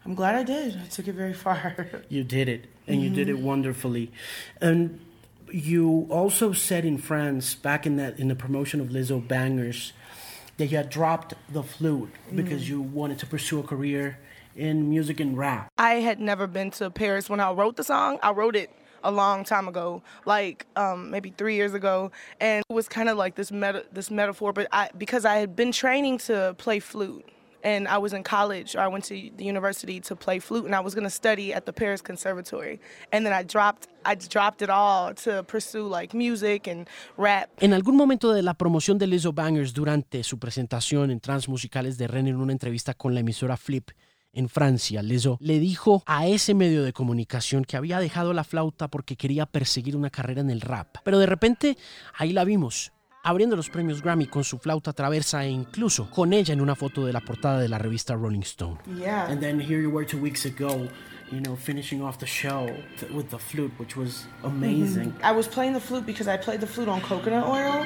I'm 0.06 0.16
glad 0.16 0.36
I 0.36 0.44
did. 0.44 0.78
I 0.78 0.86
took 0.88 1.08
it 1.08 1.14
very 1.14 1.34
far. 1.34 2.04
you 2.10 2.24
did 2.24 2.48
it, 2.48 2.66
and 2.88 2.98
mm-hmm. 2.98 3.04
you 3.04 3.10
did 3.10 3.30
it 3.30 3.36
mm-hmm. 3.36 3.46
wonderfully. 3.46 4.12
And 4.62 5.00
you 5.52 6.08
also 6.10 6.54
said 6.54 6.86
in 6.86 6.98
France, 6.98 7.56
back 7.56 7.86
in 7.86 7.98
that 7.98 8.20
in 8.20 8.28
the 8.28 8.36
promotion 8.36 8.80
of 8.80 8.90
Lizzo 8.90 9.26
Bangers, 9.26 9.94
that 10.58 10.68
you 10.68 10.78
had 10.78 10.90
dropped 10.90 11.34
the 11.52 11.64
flute 11.64 12.14
because 12.36 12.64
mm. 12.64 12.70
you 12.70 12.82
wanted 12.82 13.18
to 13.20 13.26
pursue 13.26 13.60
a 13.60 13.64
career 13.64 14.20
in 14.56 14.90
music 14.90 15.20
and 15.20 15.38
rap. 15.38 15.72
I 15.78 15.96
had 15.96 16.20
never 16.20 16.48
been 16.48 16.70
to 16.72 16.90
Paris 16.90 17.30
when 17.30 17.40
I 17.40 17.52
wrote 17.52 17.78
the 17.78 17.84
song. 17.84 18.20
I 18.22 18.32
wrote 18.32 18.56
it 18.56 18.70
a 19.04 19.12
long 19.12 19.46
time 19.46 19.68
ago, 19.68 20.04
like 20.26 20.66
um, 20.76 21.12
maybe 21.12 21.34
three 21.38 21.56
years 21.56 21.74
ago, 21.74 22.12
and 22.40 22.64
it 22.70 22.74
was 22.74 22.90
kind 22.90 23.08
of 23.08 23.18
like 23.18 23.36
this 23.36 23.52
meta- 23.52 23.86
this 23.92 24.12
metaphor. 24.12 24.52
But 24.54 24.68
I 24.72 24.90
because 24.98 25.26
I 25.26 25.38
had 25.38 25.56
been 25.56 25.72
training 25.72 26.18
to 26.20 26.56
play 26.58 26.80
flute 26.80 27.26
and 27.64 27.88
I 27.88 27.98
was 27.98 28.14
in 28.14 28.24
college 28.24 28.76
or 28.76 28.80
I 28.80 28.88
went 28.88 29.06
to 29.06 29.16
the 29.38 29.44
university 29.44 30.00
to 30.02 30.16
play 30.16 30.40
flute 30.40 30.66
and 30.66 30.76
I 30.76 30.80
was 30.80 30.94
going 30.96 31.06
to 31.06 31.10
study 31.10 31.54
at 31.54 31.66
the 31.66 31.74
Paris 31.74 32.02
Conservatory 32.02 32.80
and 33.12 33.26
then 33.26 33.34
I 33.34 33.44
dropped 33.44 33.88
I 34.06 34.16
dropped 34.16 34.62
it 34.62 34.70
all 34.70 35.14
to 35.26 35.44
pursue 35.44 35.88
like 35.88 36.16
music 36.16 36.68
and 36.68 36.88
rap. 37.18 37.50
En 37.60 37.74
algún 37.74 37.96
momento 37.96 38.34
de 38.34 38.42
la 38.42 38.54
promoción 38.54 38.98
de 38.98 39.08
Lizzo 39.08 39.34
Bangers 39.34 39.74
durante 39.74 40.24
su 40.24 40.40
presentación 40.40 41.12
en 41.12 41.20
Transmusicales 41.20 41.98
de 41.98 42.08
Rennes 42.08 42.34
en 42.34 42.40
una 42.40 42.54
entrevista 42.54 42.94
con 42.94 43.14
la 43.14 43.20
emisora 43.20 43.58
Flip 43.58 43.90
en 44.32 44.48
Francia, 44.48 45.02
Lizzo 45.02 45.38
le 45.42 45.60
dijo 45.60 46.04
a 46.06 46.28
ese 46.28 46.54
medio 46.54 46.84
de 46.84 46.94
comunicación 46.94 47.66
que 47.66 47.78
había 47.78 48.00
dejado 48.00 48.34
la 48.34 48.44
flauta 48.44 48.88
porque 48.88 49.16
quería 49.16 49.46
perseguir 49.46 49.96
una 49.96 50.10
carrera 50.10 50.42
en 50.42 50.50
el 50.50 50.62
rap. 50.62 50.98
Pero 51.04 51.20
de 51.20 51.26
repente 51.26 51.78
ahí 52.16 52.32
la 52.32 52.44
vimos 52.44 52.92
abriendo 53.30 53.56
los 53.56 53.70
premios 53.70 54.02
Grammy 54.02 54.26
con 54.26 54.44
su 54.44 54.58
flauta 54.58 54.92
traversa 54.92 55.46
e 55.46 55.50
incluso 55.50 56.10
con 56.10 56.34
ella 56.34 56.52
en 56.52 56.62
una 56.62 56.76
foto 56.76 57.06
de 57.06 57.14
la 57.14 57.22
portada 57.22 57.60
de 57.60 57.70
la 57.70 57.78
revista 57.78 58.16
Rolling 58.16 58.42
Stone. 58.42 58.80
Yeah. 58.98 59.28
And 59.30 59.40
then 59.40 59.60
here 59.60 59.80
you 59.80 59.92
were 59.92 60.04
two 60.04 60.20
weeks 60.20 60.46
ago, 60.46 60.88
you 61.32 61.40
know, 61.40 61.56
finishing 61.56 62.02
off 62.02 62.18
the 62.18 62.26
show 62.26 62.68
with 63.14 63.30
the 63.30 63.38
flute, 63.38 63.72
which 63.78 63.96
was 63.96 64.26
amazing. 64.44 65.12
Mm-hmm. 65.12 65.24
I 65.24 65.32
was 65.32 65.48
playing 65.48 65.74
the 65.74 65.80
flute 65.80 66.08
because 66.08 66.28
I 66.28 66.38
played 66.38 66.60
the 66.60 66.68
flute 66.68 66.90
on 66.90 67.02
coconut 67.02 67.46
oil. 67.46 67.86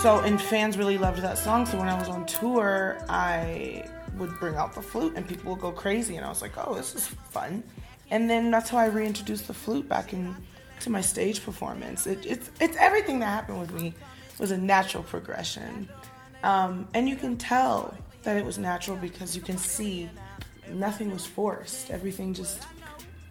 So, 0.00 0.20
and 0.20 0.40
fans 0.40 0.78
really 0.78 0.96
loved 0.96 1.20
that 1.20 1.36
song. 1.36 1.66
So, 1.66 1.76
when 1.78 1.86
I 1.86 1.98
was 1.98 2.08
on 2.08 2.24
tour, 2.24 2.96
I 3.10 3.84
would 4.16 4.30
bring 4.40 4.54
out 4.54 4.74
the 4.74 4.80
flute 4.80 5.12
and 5.14 5.28
people 5.28 5.52
would 5.52 5.60
go 5.60 5.72
crazy. 5.72 6.16
And 6.16 6.24
I 6.24 6.30
was 6.30 6.40
like, 6.40 6.52
oh, 6.56 6.74
this 6.74 6.94
is 6.94 7.06
fun. 7.06 7.62
And 8.10 8.28
then 8.28 8.50
that's 8.50 8.70
how 8.70 8.78
I 8.78 8.86
reintroduced 8.86 9.46
the 9.46 9.52
flute 9.52 9.86
back 9.90 10.14
into 10.14 10.88
my 10.88 11.02
stage 11.02 11.44
performance. 11.44 12.06
It, 12.06 12.24
it's, 12.24 12.50
it's 12.60 12.78
everything 12.78 13.18
that 13.18 13.26
happened 13.26 13.60
with 13.60 13.74
me 13.74 13.92
was 14.38 14.52
a 14.52 14.56
natural 14.56 15.02
progression. 15.02 15.86
Um, 16.44 16.88
and 16.94 17.06
you 17.06 17.16
can 17.16 17.36
tell 17.36 17.94
that 18.22 18.38
it 18.38 18.44
was 18.44 18.56
natural 18.56 18.96
because 18.96 19.36
you 19.36 19.42
can 19.42 19.58
see 19.58 20.08
nothing 20.72 21.10
was 21.10 21.26
forced. 21.26 21.90
Everything 21.90 22.32
just 22.32 22.66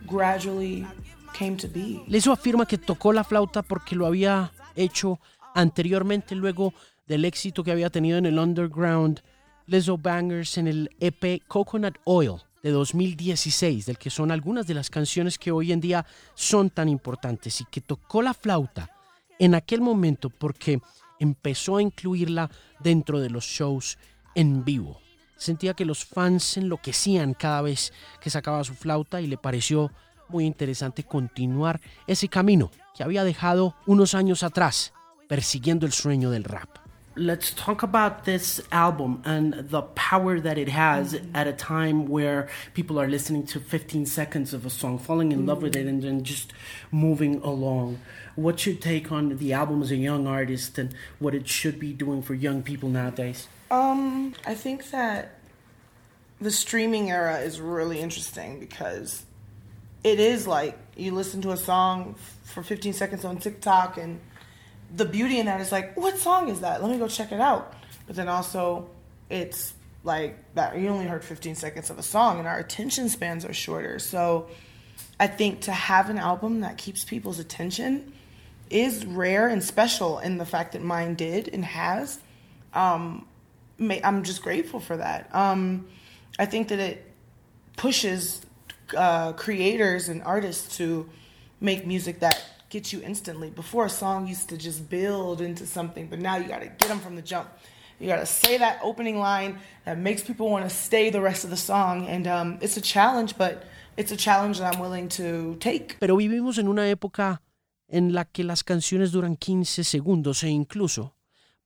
gradually 0.05 0.85
came 1.33 1.57
to 1.57 1.67
be. 1.67 2.03
Leso 2.07 2.31
afirma 2.31 2.67
que 2.67 2.77
tocó 2.77 3.11
la 3.11 3.23
flauta 3.23 3.63
porque 3.63 3.95
lo 3.95 4.05
había 4.05 4.51
hecho 4.75 5.19
Anteriormente, 5.55 6.35
luego 6.35 6.73
del 7.07 7.25
éxito 7.25 7.63
que 7.63 7.71
había 7.71 7.89
tenido 7.89 8.17
en 8.17 8.25
el 8.25 8.39
underground, 8.39 9.21
Lizzo 9.65 9.97
Bangers 9.97 10.57
en 10.57 10.67
el 10.67 10.89
EP 10.99 11.43
Coconut 11.47 11.97
Oil 12.05 12.37
de 12.63 12.71
2016, 12.71 13.85
del 13.85 13.97
que 13.97 14.09
son 14.09 14.31
algunas 14.31 14.67
de 14.67 14.73
las 14.73 14.89
canciones 14.89 15.37
que 15.37 15.51
hoy 15.51 15.71
en 15.71 15.79
día 15.79 16.05
son 16.33 16.69
tan 16.69 16.89
importantes 16.89 17.61
y 17.61 17.65
que 17.65 17.81
tocó 17.81 18.21
la 18.21 18.33
flauta 18.33 18.89
en 19.37 19.55
aquel 19.55 19.81
momento 19.81 20.29
porque 20.29 20.81
empezó 21.19 21.77
a 21.77 21.81
incluirla 21.81 22.49
dentro 22.79 23.19
de 23.19 23.29
los 23.29 23.45
shows 23.45 23.97
en 24.35 24.65
vivo. 24.65 24.99
Sentía 25.37 25.73
que 25.73 25.85
los 25.85 26.03
fans 26.03 26.57
enloquecían 26.57 27.33
cada 27.33 27.61
vez 27.61 27.93
que 28.19 28.29
sacaba 28.29 28.63
su 28.63 28.73
flauta 28.73 29.21
y 29.21 29.27
le 29.27 29.37
pareció 29.37 29.91
muy 30.27 30.45
interesante 30.45 31.03
continuar 31.03 31.79
ese 32.07 32.27
camino 32.27 32.71
que 32.95 33.03
había 33.03 33.23
dejado 33.23 33.75
unos 33.85 34.13
años 34.15 34.43
atrás 34.43 34.93
persiguiendo 35.29 35.85
el 35.85 35.93
sueño 35.93 36.31
del 36.31 36.43
rap. 36.43 36.79
Let's 37.15 37.51
talk 37.53 37.83
about 37.83 38.23
this 38.25 38.61
album 38.71 39.21
and 39.25 39.69
the 39.69 39.81
power 39.81 40.39
that 40.39 40.57
it 40.57 40.69
has 40.69 41.13
mm-hmm. 41.13 41.35
at 41.35 41.47
a 41.47 41.53
time 41.53 42.07
where 42.07 42.47
people 42.73 42.99
are 42.99 43.07
listening 43.07 43.45
to 43.47 43.59
15 43.59 44.05
seconds 44.05 44.53
of 44.53 44.65
a 44.65 44.69
song, 44.69 44.97
falling 44.97 45.31
in 45.31 45.39
mm-hmm. 45.39 45.49
love 45.49 45.61
with 45.61 45.75
it, 45.75 45.85
and 45.85 46.01
then 46.01 46.23
just 46.23 46.53
moving 46.91 47.41
along. 47.41 47.99
What's 48.35 48.65
your 48.65 48.75
take 48.75 49.11
on 49.11 49.37
the 49.37 49.53
album 49.53 49.81
as 49.81 49.91
a 49.91 49.97
young 49.97 50.27
artist 50.27 50.77
and 50.77 50.95
what 51.19 51.35
it 51.35 51.47
should 51.47 51.77
be 51.77 51.93
doing 51.93 52.21
for 52.21 52.33
young 52.35 52.63
people 52.63 52.89
nowadays? 52.89 53.47
Um, 53.69 54.33
I 54.45 54.55
think 54.55 54.89
that 54.91 55.39
the 56.39 56.51
streaming 56.51 57.11
era 57.11 57.39
is 57.39 57.59
really 57.59 57.99
interesting 57.99 58.59
because 58.59 59.25
it 60.03 60.19
is 60.19 60.47
like 60.47 60.77
you 60.95 61.11
listen 61.11 61.41
to 61.41 61.51
a 61.51 61.57
song 61.57 62.15
for 62.43 62.63
15 62.63 62.93
seconds 62.93 63.25
on 63.25 63.37
TikTok 63.37 63.97
and 63.97 64.21
the 64.95 65.05
beauty 65.05 65.39
in 65.39 65.45
that 65.45 65.61
is 65.61 65.71
like, 65.71 65.95
what 65.95 66.17
song 66.17 66.49
is 66.49 66.61
that? 66.61 66.81
Let 66.81 66.91
me 66.91 66.97
go 66.97 67.07
check 67.07 67.31
it 67.31 67.39
out. 67.39 67.73
But 68.07 68.15
then 68.15 68.27
also, 68.27 68.89
it's 69.29 69.73
like 70.03 70.37
that 70.55 70.77
you 70.77 70.87
only 70.87 71.05
heard 71.05 71.23
15 71.23 71.55
seconds 71.55 71.89
of 71.89 71.99
a 71.99 72.03
song, 72.03 72.39
and 72.39 72.47
our 72.47 72.59
attention 72.59 73.09
spans 73.09 73.45
are 73.45 73.53
shorter. 73.53 73.99
So 73.99 74.47
I 75.19 75.27
think 75.27 75.61
to 75.61 75.71
have 75.71 76.09
an 76.09 76.17
album 76.17 76.61
that 76.61 76.77
keeps 76.77 77.03
people's 77.03 77.39
attention 77.39 78.13
is 78.69 79.05
rare 79.05 79.47
and 79.47 79.63
special 79.63 80.19
in 80.19 80.37
the 80.37 80.45
fact 80.45 80.73
that 80.73 80.81
mine 80.81 81.15
did 81.15 81.49
and 81.49 81.65
has. 81.65 82.19
Um, 82.73 83.25
I'm 83.79 84.23
just 84.23 84.41
grateful 84.41 84.79
for 84.79 84.97
that. 84.97 85.33
Um, 85.33 85.87
I 86.37 86.45
think 86.45 86.69
that 86.69 86.79
it 86.79 87.05
pushes 87.77 88.41
uh, 88.95 89.33
creators 89.33 90.09
and 90.09 90.21
artists 90.23 90.77
to 90.77 91.09
make 91.59 91.85
music 91.85 92.19
that 92.19 92.43
gets 92.69 92.93
you 92.93 93.01
instantly. 93.01 93.49
Before 93.49 93.85
a 93.85 93.89
song 93.89 94.27
used 94.27 94.49
to 94.49 94.57
just 94.57 94.89
build 94.89 95.41
into 95.41 95.65
something, 95.65 96.07
but 96.07 96.19
now 96.19 96.37
you 96.37 96.47
got 96.47 96.61
to 96.61 96.67
get 96.67 96.87
them 96.87 96.99
from 96.99 97.15
the 97.15 97.21
jump. 97.21 97.49
You 97.99 98.07
got 98.07 98.19
to 98.19 98.25
say 98.25 98.57
that 98.57 98.79
opening 98.81 99.19
line 99.19 99.57
that 99.85 99.97
makes 99.97 100.21
people 100.23 100.49
want 100.49 100.63
to 100.63 100.69
stay 100.69 101.09
the 101.09 101.19
rest 101.19 101.43
of 101.43 101.49
the 101.49 101.57
song, 101.57 102.07
and 102.07 102.27
um, 102.27 102.57
it's 102.61 102.77
a 102.77 102.81
challenge, 102.81 103.37
but 103.37 103.63
it's 103.97 104.11
a 104.11 104.17
challenge 104.17 104.59
that 104.59 104.73
I'm 104.73 104.79
willing 104.79 105.09
to 105.09 105.55
take. 105.59 105.97
Pero 105.99 106.15
vivimos 106.15 106.57
en 106.57 106.67
una 106.69 106.87
época 106.87 107.41
en 107.89 108.13
la 108.13 108.25
que 108.25 108.43
las 108.43 108.63
canciones 108.63 109.11
duran 109.11 109.35
15 109.35 109.83
segundos 109.83 110.43
e 110.43 110.49
incluso 110.49 111.15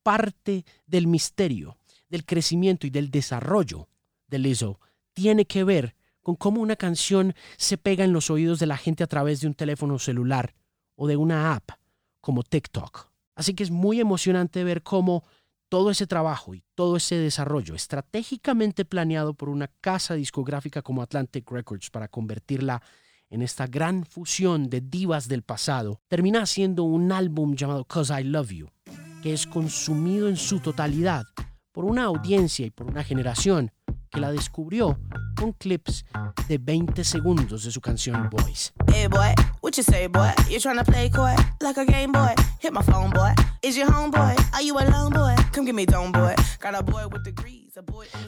parte 0.02 0.64
del 0.86 1.06
misterio, 1.06 1.76
del 2.08 2.24
crecimiento 2.24 2.86
y 2.86 2.90
del 2.90 3.10
desarrollo 3.10 3.88
de 4.28 4.38
Lizzo 4.38 4.80
tiene 5.12 5.44
que 5.44 5.64
ver 5.64 5.94
con 6.22 6.34
cómo 6.34 6.60
una 6.60 6.76
canción 6.76 7.34
se 7.56 7.78
pega 7.78 8.04
en 8.04 8.12
los 8.12 8.30
oídos 8.30 8.58
de 8.58 8.66
la 8.66 8.76
gente 8.76 9.04
a 9.04 9.06
través 9.06 9.40
de 9.40 9.46
un 9.46 9.54
teléfono 9.54 9.98
celular 9.98 10.54
o 10.96 11.06
de 11.06 11.16
una 11.16 11.54
app 11.54 11.70
como 12.20 12.42
TikTok. 12.42 13.08
Así 13.34 13.54
que 13.54 13.62
es 13.62 13.70
muy 13.70 14.00
emocionante 14.00 14.64
ver 14.64 14.82
cómo 14.82 15.24
todo 15.68 15.90
ese 15.90 16.06
trabajo 16.06 16.54
y 16.54 16.62
todo 16.74 16.96
ese 16.96 17.16
desarrollo 17.16 17.74
estratégicamente 17.74 18.84
planeado 18.84 19.34
por 19.34 19.48
una 19.48 19.68
casa 19.80 20.14
discográfica 20.14 20.82
como 20.82 21.02
Atlantic 21.02 21.50
Records 21.50 21.90
para 21.90 22.08
convertirla 22.08 22.80
en 23.30 23.42
esta 23.42 23.66
gran 23.66 24.04
fusión 24.04 24.70
de 24.70 24.80
divas 24.80 25.26
del 25.26 25.42
pasado, 25.42 26.00
termina 26.06 26.46
siendo 26.46 26.84
un 26.84 27.10
álbum 27.10 27.56
llamado 27.56 27.84
Cause 27.84 28.20
I 28.20 28.24
Love 28.24 28.50
You, 28.50 28.70
que 29.22 29.32
es 29.32 29.46
consumido 29.46 30.28
en 30.28 30.36
su 30.36 30.60
totalidad 30.60 31.24
por 31.72 31.84
una 31.84 32.04
audiencia 32.04 32.64
y 32.64 32.70
por 32.70 32.86
una 32.86 33.02
generación 33.02 33.72
que 34.10 34.20
la 34.20 34.30
descubrió 34.30 35.00
con 35.36 35.52
clips 35.52 36.04
de 36.46 36.58
20 36.58 37.02
segundos 37.02 37.64
de 37.64 37.72
su 37.72 37.80
canción 37.80 38.30
Boys. 38.30 38.72
What 39.74 39.78
you 39.78 39.92
say 39.92 40.06
boy? 40.06 40.30
You 40.48 40.60
trying 40.60 40.76
to 40.76 40.84
play 40.84 41.10
coy 41.10 41.34
like 41.60 41.76
a 41.78 41.84
game 41.84 42.12
boy? 42.12 42.32
Hit 42.60 42.72
my 42.72 42.82
phone 42.82 43.10
boy. 43.10 43.32
Is 43.60 43.76
your 43.76 43.88
homeboy? 43.88 44.36
Are 44.52 44.62
you 44.62 44.74
boy? 44.74 45.34
Come 45.52 45.64
give 45.64 45.74
me 45.74 45.84
dome 45.84 46.12
boy. 46.12 46.34
Got 46.60 46.76
a 46.76 46.82
boy 46.82 47.06
with 47.08 47.24
degrees. 47.24 47.64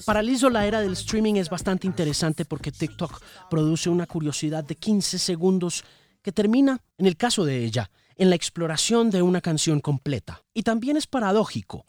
Para 0.04 0.22
Lizzo 0.22 0.50
la 0.50 0.66
era 0.66 0.80
del 0.80 0.94
streaming 0.94 1.36
es 1.36 1.48
bastante 1.48 1.86
interesante 1.86 2.44
porque 2.44 2.72
TikTok 2.72 3.22
produce 3.48 3.88
una 3.88 4.06
curiosidad 4.06 4.64
de 4.64 4.74
15 4.74 5.20
segundos 5.20 5.84
que 6.20 6.32
termina, 6.32 6.80
en 6.98 7.06
el 7.06 7.16
caso 7.16 7.44
de 7.44 7.64
ella, 7.64 7.90
en 8.16 8.28
la 8.28 8.34
exploración 8.34 9.10
de 9.10 9.22
una 9.22 9.40
canción 9.40 9.80
completa. 9.80 10.42
Y 10.52 10.64
también 10.64 10.96
es 10.96 11.06
paradójico, 11.06 11.86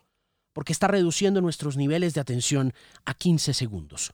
porque 0.53 0.71
está 0.71 0.87
reduciendo 0.87 1.41
nuestros 1.41 1.77
niveles 1.77 2.13
de 2.13 2.21
atención 2.21 2.73
a 3.05 3.15
15 3.15 3.55
segundos. 3.55 4.13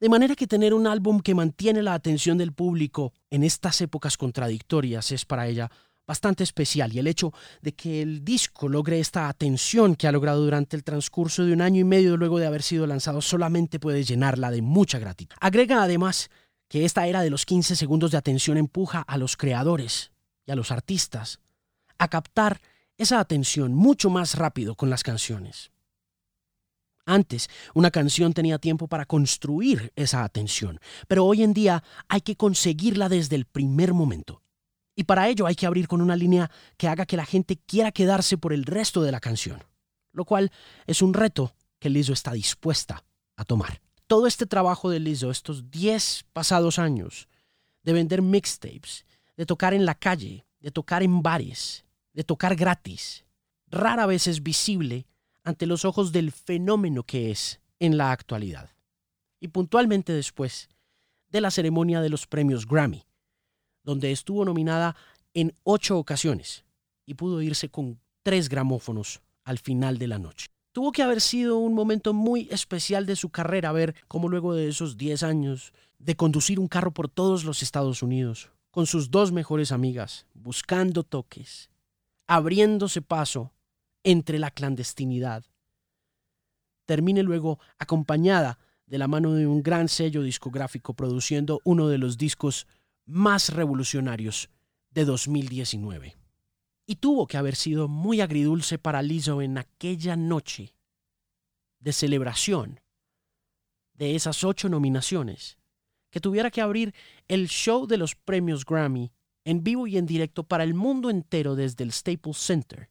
De 0.00 0.08
manera 0.08 0.34
que 0.34 0.46
tener 0.46 0.72
un 0.72 0.86
álbum 0.86 1.20
que 1.20 1.34
mantiene 1.34 1.82
la 1.82 1.92
atención 1.92 2.38
del 2.38 2.54
público 2.54 3.12
en 3.28 3.44
estas 3.44 3.82
épocas 3.82 4.16
contradictorias 4.16 5.12
es 5.12 5.26
para 5.26 5.46
ella 5.46 5.70
bastante 6.06 6.42
especial 6.42 6.90
y 6.94 6.98
el 6.98 7.06
hecho 7.06 7.34
de 7.60 7.74
que 7.74 8.00
el 8.00 8.24
disco 8.24 8.66
logre 8.66 8.98
esta 8.98 9.28
atención 9.28 9.94
que 9.94 10.08
ha 10.08 10.12
logrado 10.12 10.42
durante 10.42 10.74
el 10.74 10.84
transcurso 10.84 11.44
de 11.44 11.52
un 11.52 11.60
año 11.60 11.80
y 11.80 11.84
medio 11.84 12.16
luego 12.16 12.38
de 12.38 12.46
haber 12.46 12.62
sido 12.62 12.86
lanzado 12.86 13.20
solamente 13.20 13.78
puede 13.78 14.02
llenarla 14.02 14.50
de 14.50 14.62
mucha 14.62 14.98
gratitud. 14.98 15.36
Agrega 15.38 15.82
además 15.82 16.30
que 16.66 16.86
esta 16.86 17.06
era 17.06 17.20
de 17.20 17.28
los 17.28 17.44
15 17.44 17.76
segundos 17.76 18.10
de 18.10 18.16
atención 18.16 18.56
empuja 18.56 19.00
a 19.00 19.18
los 19.18 19.36
creadores 19.36 20.12
y 20.46 20.50
a 20.50 20.56
los 20.56 20.70
artistas 20.70 21.40
a 21.98 22.08
captar 22.08 22.62
esa 22.96 23.20
atención 23.20 23.74
mucho 23.74 24.08
más 24.08 24.34
rápido 24.34 24.76
con 24.76 24.88
las 24.88 25.02
canciones. 25.02 25.70
Antes, 27.06 27.48
una 27.74 27.90
canción 27.90 28.32
tenía 28.32 28.58
tiempo 28.58 28.86
para 28.86 29.06
construir 29.06 29.92
esa 29.96 30.24
atención, 30.24 30.80
pero 31.08 31.24
hoy 31.24 31.42
en 31.42 31.52
día 31.52 31.82
hay 32.08 32.20
que 32.20 32.36
conseguirla 32.36 33.08
desde 33.08 33.36
el 33.36 33.46
primer 33.46 33.94
momento. 33.94 34.42
Y 34.94 35.04
para 35.04 35.28
ello 35.28 35.46
hay 35.46 35.54
que 35.54 35.66
abrir 35.66 35.88
con 35.88 36.02
una 36.02 36.16
línea 36.16 36.50
que 36.76 36.88
haga 36.88 37.06
que 37.06 37.16
la 37.16 37.24
gente 37.24 37.56
quiera 37.56 37.92
quedarse 37.92 38.36
por 38.36 38.52
el 38.52 38.64
resto 38.64 39.02
de 39.02 39.12
la 39.12 39.20
canción, 39.20 39.64
lo 40.12 40.24
cual 40.24 40.52
es 40.86 41.02
un 41.02 41.14
reto 41.14 41.54
que 41.78 41.88
Lizzo 41.88 42.12
está 42.12 42.32
dispuesta 42.32 43.04
a 43.36 43.44
tomar. 43.44 43.80
Todo 44.06 44.26
este 44.26 44.46
trabajo 44.46 44.90
de 44.90 45.00
Lizzo, 45.00 45.30
estos 45.30 45.70
10 45.70 46.26
pasados 46.32 46.78
años, 46.78 47.28
de 47.82 47.92
vender 47.92 48.22
mixtapes, 48.22 49.06
de 49.36 49.46
tocar 49.46 49.72
en 49.72 49.86
la 49.86 49.94
calle, 49.94 50.44
de 50.60 50.70
tocar 50.70 51.02
en 51.02 51.22
bares, 51.22 51.84
de 52.12 52.24
tocar 52.24 52.54
gratis, 52.54 53.24
rara 53.68 54.04
vez 54.06 54.26
es 54.26 54.42
visible 54.42 55.06
ante 55.44 55.66
los 55.66 55.84
ojos 55.84 56.12
del 56.12 56.32
fenómeno 56.32 57.02
que 57.02 57.30
es 57.30 57.60
en 57.78 57.96
la 57.96 58.12
actualidad. 58.12 58.70
Y 59.40 59.48
puntualmente 59.48 60.12
después 60.12 60.68
de 61.30 61.40
la 61.40 61.50
ceremonia 61.50 62.00
de 62.00 62.10
los 62.10 62.26
premios 62.26 62.66
Grammy, 62.66 63.04
donde 63.82 64.12
estuvo 64.12 64.44
nominada 64.44 64.96
en 65.34 65.54
ocho 65.62 65.98
ocasiones 65.98 66.64
y 67.06 67.14
pudo 67.14 67.40
irse 67.42 67.68
con 67.68 67.98
tres 68.22 68.48
gramófonos 68.48 69.20
al 69.44 69.58
final 69.58 69.98
de 69.98 70.08
la 70.08 70.18
noche. 70.18 70.48
Tuvo 70.72 70.92
que 70.92 71.02
haber 71.02 71.20
sido 71.20 71.58
un 71.58 71.74
momento 71.74 72.12
muy 72.12 72.48
especial 72.50 73.06
de 73.06 73.16
su 73.16 73.30
carrera 73.30 73.72
ver 73.72 73.94
cómo 74.06 74.28
luego 74.28 74.54
de 74.54 74.68
esos 74.68 74.96
diez 74.96 75.22
años 75.22 75.72
de 75.98 76.14
conducir 76.14 76.60
un 76.60 76.68
carro 76.68 76.92
por 76.92 77.08
todos 77.08 77.44
los 77.44 77.62
Estados 77.62 78.02
Unidos, 78.02 78.50
con 78.70 78.86
sus 78.86 79.10
dos 79.10 79.32
mejores 79.32 79.72
amigas, 79.72 80.26
buscando 80.34 81.02
toques, 81.02 81.70
abriéndose 82.26 83.02
paso 83.02 83.52
entre 84.04 84.38
la 84.38 84.50
clandestinidad. 84.50 85.44
Termine 86.86 87.22
luego 87.22 87.58
acompañada 87.78 88.58
de 88.86 88.98
la 88.98 89.06
mano 89.06 89.34
de 89.34 89.46
un 89.46 89.62
gran 89.62 89.88
sello 89.88 90.22
discográfico 90.22 90.94
produciendo 90.94 91.60
uno 91.64 91.88
de 91.88 91.98
los 91.98 92.18
discos 92.18 92.66
más 93.06 93.50
revolucionarios 93.50 94.50
de 94.90 95.04
2019. 95.04 96.16
Y 96.86 96.96
tuvo 96.96 97.26
que 97.28 97.36
haber 97.36 97.54
sido 97.54 97.86
muy 97.86 98.20
agridulce 98.20 98.78
para 98.78 99.02
Lizzo 99.02 99.42
en 99.42 99.58
aquella 99.58 100.16
noche 100.16 100.74
de 101.78 101.92
celebración 101.92 102.80
de 103.94 104.16
esas 104.16 104.44
ocho 104.44 104.68
nominaciones, 104.68 105.58
que 106.10 106.20
tuviera 106.20 106.50
que 106.50 106.60
abrir 106.60 106.94
el 107.28 107.48
show 107.48 107.86
de 107.86 107.98
los 107.98 108.16
premios 108.16 108.64
Grammy 108.64 109.12
en 109.44 109.62
vivo 109.62 109.86
y 109.86 109.98
en 109.98 110.06
directo 110.06 110.42
para 110.42 110.64
el 110.64 110.74
mundo 110.74 111.10
entero 111.10 111.54
desde 111.54 111.84
el 111.84 111.92
Staples 111.92 112.38
Center, 112.38 112.88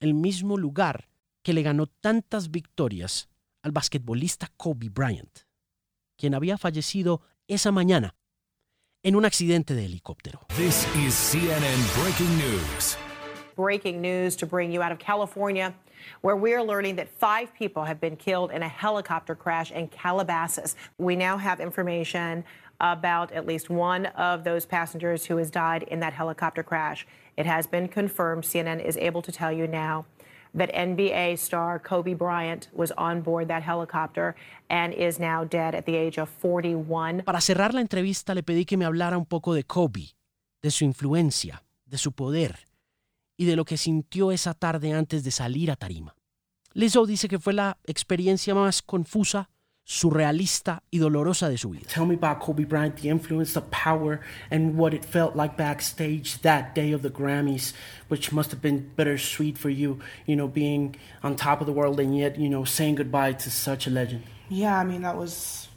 el 0.00 0.14
mismo 0.14 0.56
lugar 0.56 1.08
que 1.42 1.52
le 1.52 1.62
ganó 1.62 1.86
tantas 1.86 2.50
victorias 2.50 3.28
al 3.62 3.72
basquetbolista 3.72 4.48
Kobe 4.56 4.88
Bryant, 4.88 5.40
quien 6.16 6.34
había 6.34 6.58
fallecido 6.58 7.22
esa 7.48 7.72
mañana 7.72 8.14
en 9.02 9.16
un 9.16 9.24
accidente 9.24 9.74
de 9.74 9.84
helicóptero. 9.84 10.40
This 10.56 10.86
is 10.96 11.14
CNN 11.14 12.02
Breaking 12.02 12.38
News. 12.38 12.96
Breaking 13.56 14.00
news 14.00 14.34
to 14.36 14.46
bring 14.46 14.72
you 14.72 14.82
out 14.82 14.90
of 14.90 14.98
California, 14.98 15.74
where 16.22 16.36
we 16.36 16.54
are 16.54 16.62
learning 16.64 16.96
that 16.96 17.08
five 17.08 17.54
people 17.54 17.84
have 17.84 18.00
been 18.00 18.16
killed 18.16 18.50
in 18.50 18.62
a 18.62 18.68
helicopter 18.68 19.36
crash 19.36 19.70
in 19.70 19.88
Calabasas. 19.88 20.74
We 20.98 21.14
now 21.14 21.36
have 21.36 21.60
information 21.60 22.44
about 22.80 23.30
at 23.32 23.46
least 23.46 23.70
one 23.70 24.06
of 24.06 24.42
those 24.42 24.66
passengers 24.66 25.24
who 25.26 25.36
has 25.36 25.50
died 25.50 25.84
in 25.84 26.00
that 26.00 26.12
helicopter 26.12 26.62
crash. 26.62 27.06
It 27.36 27.46
has 27.46 27.66
been 27.66 27.88
confirmed. 27.88 28.44
CNN 28.44 28.84
is 28.84 28.96
able 28.96 29.22
to 29.22 29.32
tell 29.32 29.52
you 29.52 29.66
now 29.66 30.06
that 30.54 30.72
NBA 30.72 31.38
star 31.38 31.80
Kobe 31.80 32.14
Bryant 32.14 32.68
was 32.72 32.92
on 32.96 33.22
board 33.22 33.48
that 33.48 33.62
helicopter 33.62 34.34
and 34.70 34.94
is 34.94 35.18
now 35.18 35.44
dead 35.44 35.74
at 35.74 35.84
the 35.84 35.96
age 35.96 36.18
of 36.18 36.28
41. 36.28 37.22
Para 37.24 37.40
cerrar 37.40 37.74
la 37.74 37.80
entrevista 37.80 38.34
le 38.34 38.42
pedí 38.42 38.64
que 38.64 38.76
me 38.76 38.84
hablara 38.84 39.18
un 39.18 39.26
poco 39.26 39.52
de 39.54 39.64
Kobe, 39.64 40.14
de 40.62 40.70
su 40.70 40.84
influencia, 40.84 41.64
de 41.86 41.98
su 41.98 42.12
poder 42.12 42.66
y 43.36 43.46
de 43.46 43.56
lo 43.56 43.64
que 43.64 43.76
sintió 43.76 44.30
esa 44.30 44.54
tarde 44.54 44.92
antes 44.92 45.24
de 45.24 45.30
salir 45.32 45.70
a 45.70 45.76
tarima. 45.76 46.14
Lizzo 46.72 47.06
dice 47.06 47.28
que 47.28 47.38
fue 47.38 47.52
la 47.52 47.78
experiencia 47.84 48.54
más 48.54 48.82
confusa 48.82 49.50
surrealista 49.86 50.82
y 50.90 50.98
dolorosa 50.98 51.48
de 51.48 51.58
su 51.58 51.70
vida. 51.70 51.86
Tell 51.88 52.06
me 52.06 52.14
about 52.14 52.40
Kobe 52.40 52.64
Bryant, 52.64 52.96
the 52.96 53.10
influence, 53.10 53.52
the 53.52 53.60
power, 53.60 54.20
and 54.50 54.76
what 54.76 54.94
it 54.94 55.04
felt 55.04 55.36
like 55.36 55.56
backstage 55.56 56.40
that 56.42 56.74
day 56.74 56.92
of 56.92 57.02
the 57.02 57.10
Grammys, 57.10 57.74
which 58.08 58.32
must 58.32 58.50
have 58.50 58.62
been 58.62 58.90
bittersweet 58.96 59.58
for 59.58 59.68
you, 59.68 60.00
you 60.26 60.36
know, 60.36 60.48
being 60.48 60.96
on 61.22 61.36
top 61.36 61.60
of 61.60 61.66
the 61.66 61.72
world 61.72 62.00
and 62.00 62.16
yet, 62.16 62.38
you 62.38 62.48
know, 62.48 62.64
saying 62.64 62.94
goodbye 62.94 63.32
to 63.32 63.50
such 63.50 63.86
a 63.86 63.90
legend. 63.90 64.22
Yeah, 64.48 64.78
I 64.78 64.84
mean, 64.84 65.02
that 65.02 65.16
was 65.16 65.68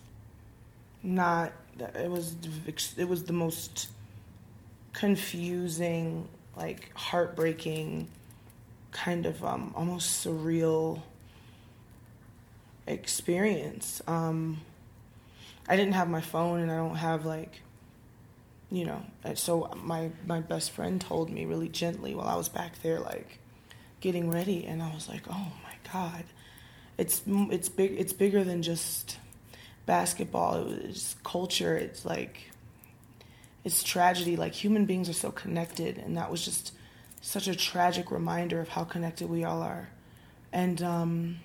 not, 1.03 1.51
it 1.77 2.09
was, 2.09 2.35
it 2.97 3.07
was 3.07 3.23
the 3.25 3.33
most 3.33 3.89
confusing, 4.93 6.27
like 6.55 6.91
heartbreaking, 6.95 8.07
kind 8.91 9.25
of 9.25 9.43
um, 9.43 9.73
almost 9.75 10.25
surreal 10.25 11.01
experience. 12.87 14.01
Um, 14.07 14.61
I 15.67 15.75
didn't 15.75 15.93
have 15.93 16.09
my 16.09 16.21
phone, 16.21 16.61
and 16.61 16.71
I 16.71 16.77
don't 16.77 16.95
have 16.95 17.25
like, 17.25 17.61
you 18.71 18.85
know. 18.85 19.03
So 19.35 19.71
my 19.83 20.11
my 20.25 20.39
best 20.39 20.71
friend 20.71 20.99
told 20.99 21.29
me 21.29 21.45
really 21.45 21.69
gently 21.69 22.15
while 22.15 22.27
I 22.27 22.35
was 22.35 22.49
back 22.49 22.81
there, 22.81 22.99
like, 22.99 23.39
getting 23.99 24.29
ready, 24.31 24.65
and 24.65 24.81
I 24.81 24.93
was 24.93 25.09
like, 25.09 25.23
oh 25.29 25.51
my 25.63 25.91
god, 25.91 26.23
it's 26.97 27.21
it's 27.27 27.69
big. 27.69 27.99
It's 27.99 28.13
bigger 28.13 28.43
than 28.43 28.61
just 28.61 29.17
basketball. 29.85 30.67
It's 30.69 31.15
culture. 31.23 31.75
It's 31.75 32.05
like 32.05 32.51
it's 33.63 33.83
tragedy. 33.83 34.35
Like 34.37 34.53
human 34.53 34.85
beings 34.85 35.09
are 35.09 35.13
so 35.13 35.31
connected, 35.31 35.97
and 35.97 36.17
that 36.17 36.31
was 36.31 36.43
just 36.43 36.73
such 37.21 37.47
a 37.47 37.55
tragic 37.55 38.11
reminder 38.11 38.61
of 38.61 38.69
how 38.69 38.83
connected 38.83 39.29
we 39.29 39.43
all 39.43 39.61
are. 39.61 39.89
And 40.53 40.81
um, 40.81 41.39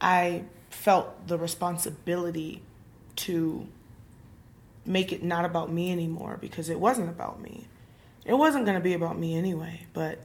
I 0.00 0.44
felt 0.70 1.26
the 1.26 1.36
responsibility 1.38 2.62
to 3.16 3.66
make 4.86 5.12
it 5.12 5.22
not 5.22 5.44
about 5.44 5.70
me 5.70 5.92
anymore 5.92 6.38
because 6.40 6.70
it 6.70 6.80
wasn't 6.80 7.08
about 7.08 7.40
me. 7.40 7.66
It 8.24 8.34
wasn't 8.34 8.64
going 8.64 8.76
to 8.76 8.82
be 8.82 8.94
about 8.94 9.18
me 9.18 9.36
anyway, 9.36 9.86
but 9.92 10.18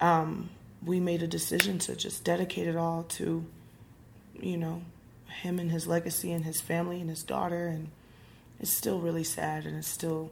um, 0.00 0.50
we 0.84 1.00
made 1.00 1.22
a 1.22 1.26
decision 1.26 1.78
to 1.80 1.96
just 1.96 2.24
dedicate 2.24 2.68
it 2.68 2.76
all 2.76 3.04
to, 3.04 3.44
you 4.40 4.56
know, 4.56 4.82
him 5.42 5.58
and 5.58 5.70
his 5.70 5.86
legacy 5.86 6.32
and 6.32 6.44
his 6.44 6.60
family 6.60 7.00
and 7.00 7.10
his 7.10 7.22
daughter. 7.22 7.66
And 7.66 7.90
it's 8.60 8.72
still 8.72 9.00
really 9.00 9.24
sad 9.24 9.66
and 9.66 9.76
it's 9.76 9.88
still 9.88 10.30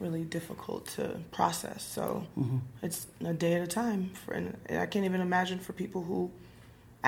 really 0.00 0.24
difficult 0.24 0.86
to 0.86 1.18
process. 1.32 1.82
So 1.82 2.26
mm-hmm. 2.38 2.58
it's 2.82 3.06
a 3.24 3.34
day 3.34 3.54
at 3.54 3.62
a 3.62 3.66
time. 3.66 4.10
For, 4.10 4.34
and 4.34 4.56
I 4.70 4.86
can't 4.86 5.04
even 5.04 5.20
imagine 5.20 5.58
for 5.58 5.72
people 5.72 6.02
who 6.02 6.30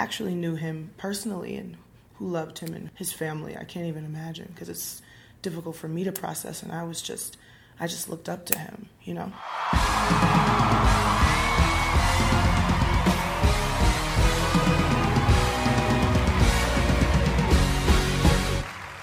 actually 0.00 0.34
knew 0.34 0.54
him 0.54 0.90
personally 0.96 1.56
and 1.56 1.76
who 2.14 2.26
loved 2.26 2.58
him 2.58 2.72
and 2.72 2.90
his 2.94 3.12
family. 3.12 3.54
I 3.54 3.64
can't 3.64 3.84
even 3.84 4.06
imagine 4.06 4.48
because 4.52 4.70
it's 4.70 5.02
difficult 5.42 5.76
for 5.76 5.88
me 5.88 6.04
to 6.04 6.12
process. 6.12 6.62
And 6.62 6.72
I 6.72 6.84
was 6.84 7.02
just, 7.02 7.36
I 7.78 7.86
just 7.86 8.08
looked 8.08 8.26
up 8.26 8.46
to 8.46 8.58
him, 8.58 8.88
you 9.04 9.12
know. 9.12 9.30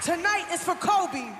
Tonight 0.02 0.46
is 0.52 0.64
for 0.64 0.74
Kobe. 0.74 1.30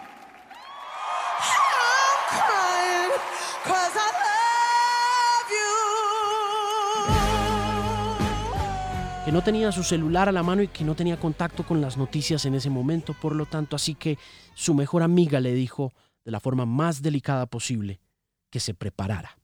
Que 9.29 9.33
no 9.33 9.45
tenía 9.45 9.71
su 9.73 9.85
celular 9.85 10.31
a 10.31 10.33
la 10.33 10.43
mano 10.43 10.63
y 10.63 10.69
que 10.69 10.85
no 10.85 10.95
tenía 10.95 11.21
contacto 11.21 11.67
con 11.67 11.83
las 11.83 11.99
noticias 11.99 12.47
en 12.47 12.55
ese 12.55 12.71
momento, 12.71 13.13
por 13.13 13.37
lo 13.37 13.45
tanto, 13.45 13.77
así 13.77 13.95
que 13.95 14.17
su 14.55 14.73
mejor 14.73 15.03
amiga 15.03 15.39
le 15.39 15.53
dijo 15.53 15.93
de 16.25 16.31
la 16.31 16.41
forma 16.41 16.65
más 16.65 17.03
delicada 17.03 17.45
posible 17.45 18.01
que 18.49 18.59
se 18.59 18.73
preparara. 18.73 19.39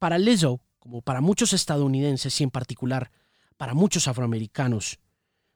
Para 0.00 0.18
Lizzo, 0.18 0.60
como 0.80 1.00
para 1.00 1.20
muchos 1.20 1.52
estadounidenses 1.52 2.40
y 2.40 2.42
en 2.42 2.50
particular 2.50 3.12
para 3.56 3.72
muchos 3.72 4.08
afroamericanos, 4.08 4.98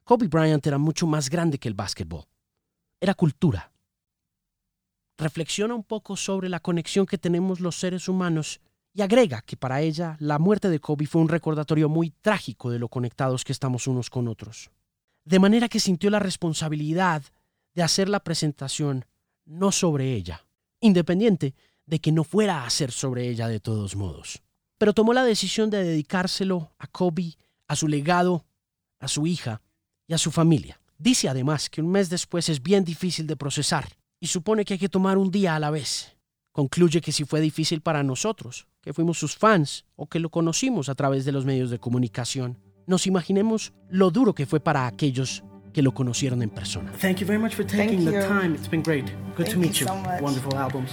Kobe 0.04 0.28
Bryant 0.28 0.64
era 0.64 0.78
mucho 0.78 1.08
más 1.08 1.28
grande 1.28 1.58
que 1.58 1.66
el 1.66 1.74
básquetbol. 1.74 2.26
Era 3.00 3.14
cultura. 3.14 3.72
Reflexiona 5.18 5.74
un 5.74 5.82
poco 5.82 6.16
sobre 6.16 6.48
la 6.48 6.60
conexión 6.60 7.06
que 7.06 7.18
tenemos 7.18 7.58
los 7.58 7.74
seres 7.74 8.08
humanos 8.08 8.60
y 8.94 9.02
agrega 9.02 9.42
que 9.42 9.56
para 9.56 9.82
ella 9.82 10.16
la 10.20 10.38
muerte 10.38 10.70
de 10.70 10.78
Kobe 10.78 11.06
fue 11.06 11.20
un 11.20 11.28
recordatorio 11.28 11.88
muy 11.88 12.10
trágico 12.10 12.70
de 12.70 12.78
lo 12.78 12.88
conectados 12.88 13.44
que 13.44 13.52
estamos 13.52 13.88
unos 13.88 14.08
con 14.08 14.28
otros. 14.28 14.70
De 15.24 15.40
manera 15.40 15.68
que 15.68 15.80
sintió 15.80 16.10
la 16.10 16.20
responsabilidad 16.20 17.22
de 17.74 17.82
hacer 17.82 18.08
la 18.08 18.20
presentación 18.20 19.04
no 19.44 19.72
sobre 19.72 20.12
ella, 20.14 20.46
independiente 20.80 21.54
de 21.86 21.98
que 21.98 22.12
no 22.12 22.22
fuera 22.22 22.64
a 22.64 22.70
ser 22.70 22.92
sobre 22.92 23.28
ella 23.28 23.48
de 23.48 23.60
todos 23.60 23.96
modos. 23.96 24.42
Pero 24.78 24.94
tomó 24.94 25.12
la 25.12 25.24
decisión 25.24 25.70
de 25.70 25.82
dedicárselo 25.82 26.72
a 26.78 26.86
Kobe, 26.86 27.36
a 27.66 27.74
su 27.74 27.88
legado, 27.88 28.46
a 29.00 29.08
su 29.08 29.26
hija 29.26 29.60
y 30.06 30.14
a 30.14 30.18
su 30.18 30.30
familia. 30.30 30.80
Dice 30.98 31.28
además 31.28 31.68
que 31.68 31.82
un 31.82 31.90
mes 31.90 32.10
después 32.10 32.48
es 32.48 32.62
bien 32.62 32.84
difícil 32.84 33.26
de 33.26 33.36
procesar 33.36 33.88
y 34.20 34.28
supone 34.28 34.64
que 34.64 34.74
hay 34.74 34.78
que 34.78 34.88
tomar 34.88 35.18
un 35.18 35.30
día 35.30 35.56
a 35.56 35.60
la 35.60 35.70
vez. 35.70 36.16
Concluye 36.54 37.00
que 37.00 37.10
si 37.10 37.24
fue 37.24 37.40
difícil 37.40 37.80
para 37.80 38.04
nosotros, 38.04 38.68
que 38.80 38.92
fuimos 38.92 39.18
sus 39.18 39.36
fans 39.36 39.86
o 39.96 40.06
que 40.06 40.20
lo 40.20 40.30
conocimos 40.30 40.88
a 40.88 40.94
través 40.94 41.24
de 41.24 41.32
los 41.32 41.44
medios 41.44 41.68
de 41.68 41.80
comunicación, 41.80 42.60
nos 42.86 43.08
imaginemos 43.08 43.72
lo 43.90 44.12
duro 44.12 44.36
que 44.36 44.46
fue 44.46 44.60
para 44.60 44.86
aquellos 44.86 45.42
que 45.72 45.82
lo 45.82 45.92
conocieron 45.92 46.42
en 46.42 46.50
persona. 46.50 46.92
Thank 46.92 47.16
you 47.16 47.26
very 47.26 47.40
much 47.40 47.56
for 47.56 47.66
taking 47.66 48.04
the 48.04 48.20
time. 48.20 48.54
It's 48.54 48.70
been 48.70 48.84
great. 48.84 49.06
Good 49.36 49.48
to 49.48 49.58
meet 49.58 49.80
you. 49.80 49.88
Wonderful 50.20 50.56
albums. 50.56 50.92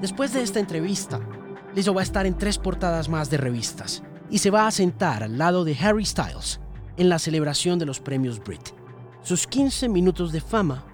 Después 0.00 0.32
de 0.32 0.42
esta 0.42 0.58
entrevista, 0.58 1.20
Lizzo 1.74 1.92
va 1.92 2.02
a 2.02 2.04
estar 2.04 2.24
en 2.24 2.38
tres 2.38 2.56
portadas 2.58 3.08
más 3.08 3.30
de 3.30 3.36
revistas 3.36 4.04
y 4.30 4.38
se 4.38 4.50
va 4.50 4.68
a 4.68 4.70
sentar 4.70 5.24
al 5.24 5.38
lado 5.38 5.64
de 5.64 5.76
Harry 5.76 6.04
Styles 6.04 6.60
en 6.96 7.08
la 7.08 7.18
celebración 7.18 7.80
de 7.80 7.86
los 7.86 7.98
premios 7.98 8.38
Brit. 8.38 8.68
Sus 9.22 9.48
15 9.48 9.88
minutos 9.88 10.30
de 10.30 10.40
fama 10.40 10.84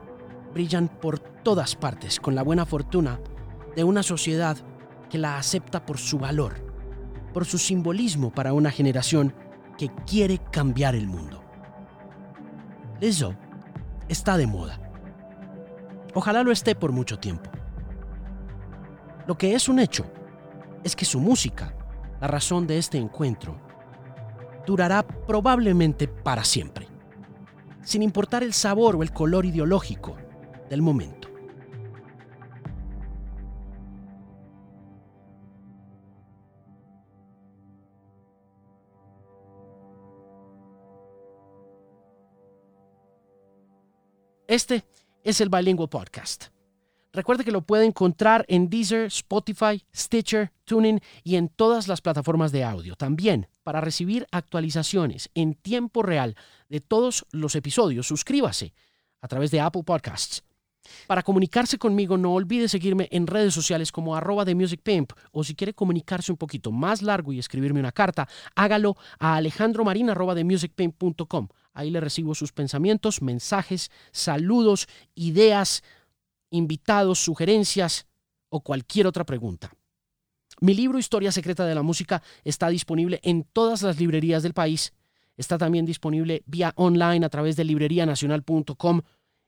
brillan 0.54 0.88
por 0.88 1.18
todas 1.18 1.76
partes 1.76 2.18
con 2.18 2.34
la 2.34 2.42
buena 2.42 2.64
fortuna 2.64 3.20
de 3.76 3.84
una 3.84 4.02
sociedad 4.02 4.56
que 5.10 5.18
la 5.18 5.36
acepta 5.36 5.84
por 5.84 5.98
su 5.98 6.18
valor, 6.18 6.54
por 7.34 7.44
su 7.44 7.58
simbolismo 7.58 8.32
para 8.32 8.54
una 8.54 8.70
generación 8.70 9.34
que 9.76 9.90
quiere 10.06 10.38
cambiar 10.50 10.94
el 10.94 11.06
mundo. 11.06 11.44
Lizzo 13.02 13.34
está 14.08 14.38
de 14.38 14.46
moda. 14.46 14.80
Ojalá 16.14 16.42
lo 16.42 16.52
esté 16.52 16.74
por 16.74 16.92
mucho 16.92 17.18
tiempo. 17.18 17.50
Lo 19.26 19.36
que 19.36 19.54
es 19.54 19.68
un 19.68 19.78
hecho 19.78 20.10
es 20.84 20.96
que 20.96 21.04
su 21.04 21.20
música, 21.20 21.74
la 22.20 22.26
razón 22.26 22.66
de 22.66 22.78
este 22.78 22.98
encuentro, 22.98 23.60
durará 24.66 25.02
probablemente 25.02 26.08
para 26.08 26.44
siempre, 26.44 26.86
sin 27.82 28.02
importar 28.02 28.42
el 28.42 28.52
sabor 28.52 28.96
o 28.96 29.02
el 29.02 29.12
color 29.12 29.46
ideológico 29.46 30.16
del 30.68 30.82
momento. 30.82 31.28
Este 44.46 44.84
es 45.22 45.40
el 45.40 45.48
Bilingual 45.48 45.88
Podcast. 45.88 46.46
Recuerde 47.12 47.44
que 47.44 47.50
lo 47.50 47.62
puede 47.62 47.86
encontrar 47.86 48.44
en 48.48 48.70
Deezer, 48.70 49.06
Spotify, 49.06 49.82
Stitcher, 49.94 50.52
Tuning 50.64 51.00
y 51.24 51.36
en 51.36 51.48
todas 51.48 51.88
las 51.88 52.00
plataformas 52.00 52.52
de 52.52 52.62
audio. 52.62 52.94
También, 52.94 53.48
para 53.64 53.80
recibir 53.80 54.26
actualizaciones 54.30 55.28
en 55.34 55.54
tiempo 55.54 56.02
real 56.02 56.36
de 56.68 56.80
todos 56.80 57.26
los 57.32 57.56
episodios, 57.56 58.06
suscríbase 58.06 58.74
a 59.20 59.26
través 59.26 59.50
de 59.50 59.60
Apple 59.60 59.82
Podcasts. 59.82 60.44
Para 61.06 61.22
comunicarse 61.22 61.78
conmigo, 61.78 62.16
no 62.16 62.32
olvide 62.32 62.68
seguirme 62.68 63.08
en 63.10 63.26
redes 63.26 63.54
sociales 63.54 63.92
como 63.92 64.16
arroba 64.16 64.44
de 64.44 64.54
Music 64.54 64.80
o 65.32 65.44
si 65.44 65.54
quiere 65.54 65.74
comunicarse 65.74 66.32
un 66.32 66.38
poquito 66.38 66.72
más 66.72 67.02
largo 67.02 67.32
y 67.32 67.38
escribirme 67.38 67.80
una 67.80 67.92
carta, 67.92 68.28
hágalo 68.54 68.96
a 69.18 69.36
alejandromarin. 69.36 70.10
Ahí 71.72 71.90
le 71.90 72.00
recibo 72.00 72.34
sus 72.34 72.52
pensamientos, 72.52 73.22
mensajes, 73.22 73.90
saludos, 74.10 74.88
ideas, 75.14 75.82
invitados, 76.50 77.18
sugerencias 77.18 78.06
o 78.48 78.60
cualquier 78.60 79.06
otra 79.06 79.24
pregunta. 79.24 79.72
Mi 80.60 80.74
libro 80.74 80.98
Historia 80.98 81.32
Secreta 81.32 81.64
de 81.64 81.74
la 81.74 81.82
Música 81.82 82.22
está 82.44 82.68
disponible 82.68 83.20
en 83.22 83.44
todas 83.44 83.82
las 83.82 83.98
librerías 83.98 84.42
del 84.42 84.52
país. 84.52 84.92
Está 85.36 85.56
también 85.56 85.86
disponible 85.86 86.42
vía 86.46 86.72
online 86.76 87.24
a 87.24 87.30
través 87.30 87.56
de 87.56 87.64
librerianacional.com. 87.64 89.00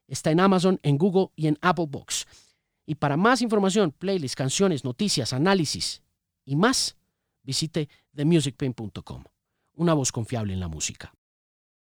Está 0.09 0.31
en 0.31 0.41
Amazon, 0.41 0.81
en 0.83 0.97
Google 0.97 1.29
y 1.37 1.49
en 1.49 1.59
Apple 1.61 1.87
Books. 1.89 2.27
Y 2.87 2.95
para 2.95 3.17
más 3.17 3.43
información, 3.43 3.93
playlists, 3.93 4.37
canciones, 4.37 4.85
noticias, 4.85 5.33
análisis 5.33 6.03
y 6.45 6.57
más, 6.57 6.97
visite 7.43 7.89
themusicpain.com. 8.15 9.25
Una 9.75 9.95
voz 9.95 10.13
confiable 10.13 10.55
en 10.55 10.61
la 10.61 10.69
música. 10.69 11.13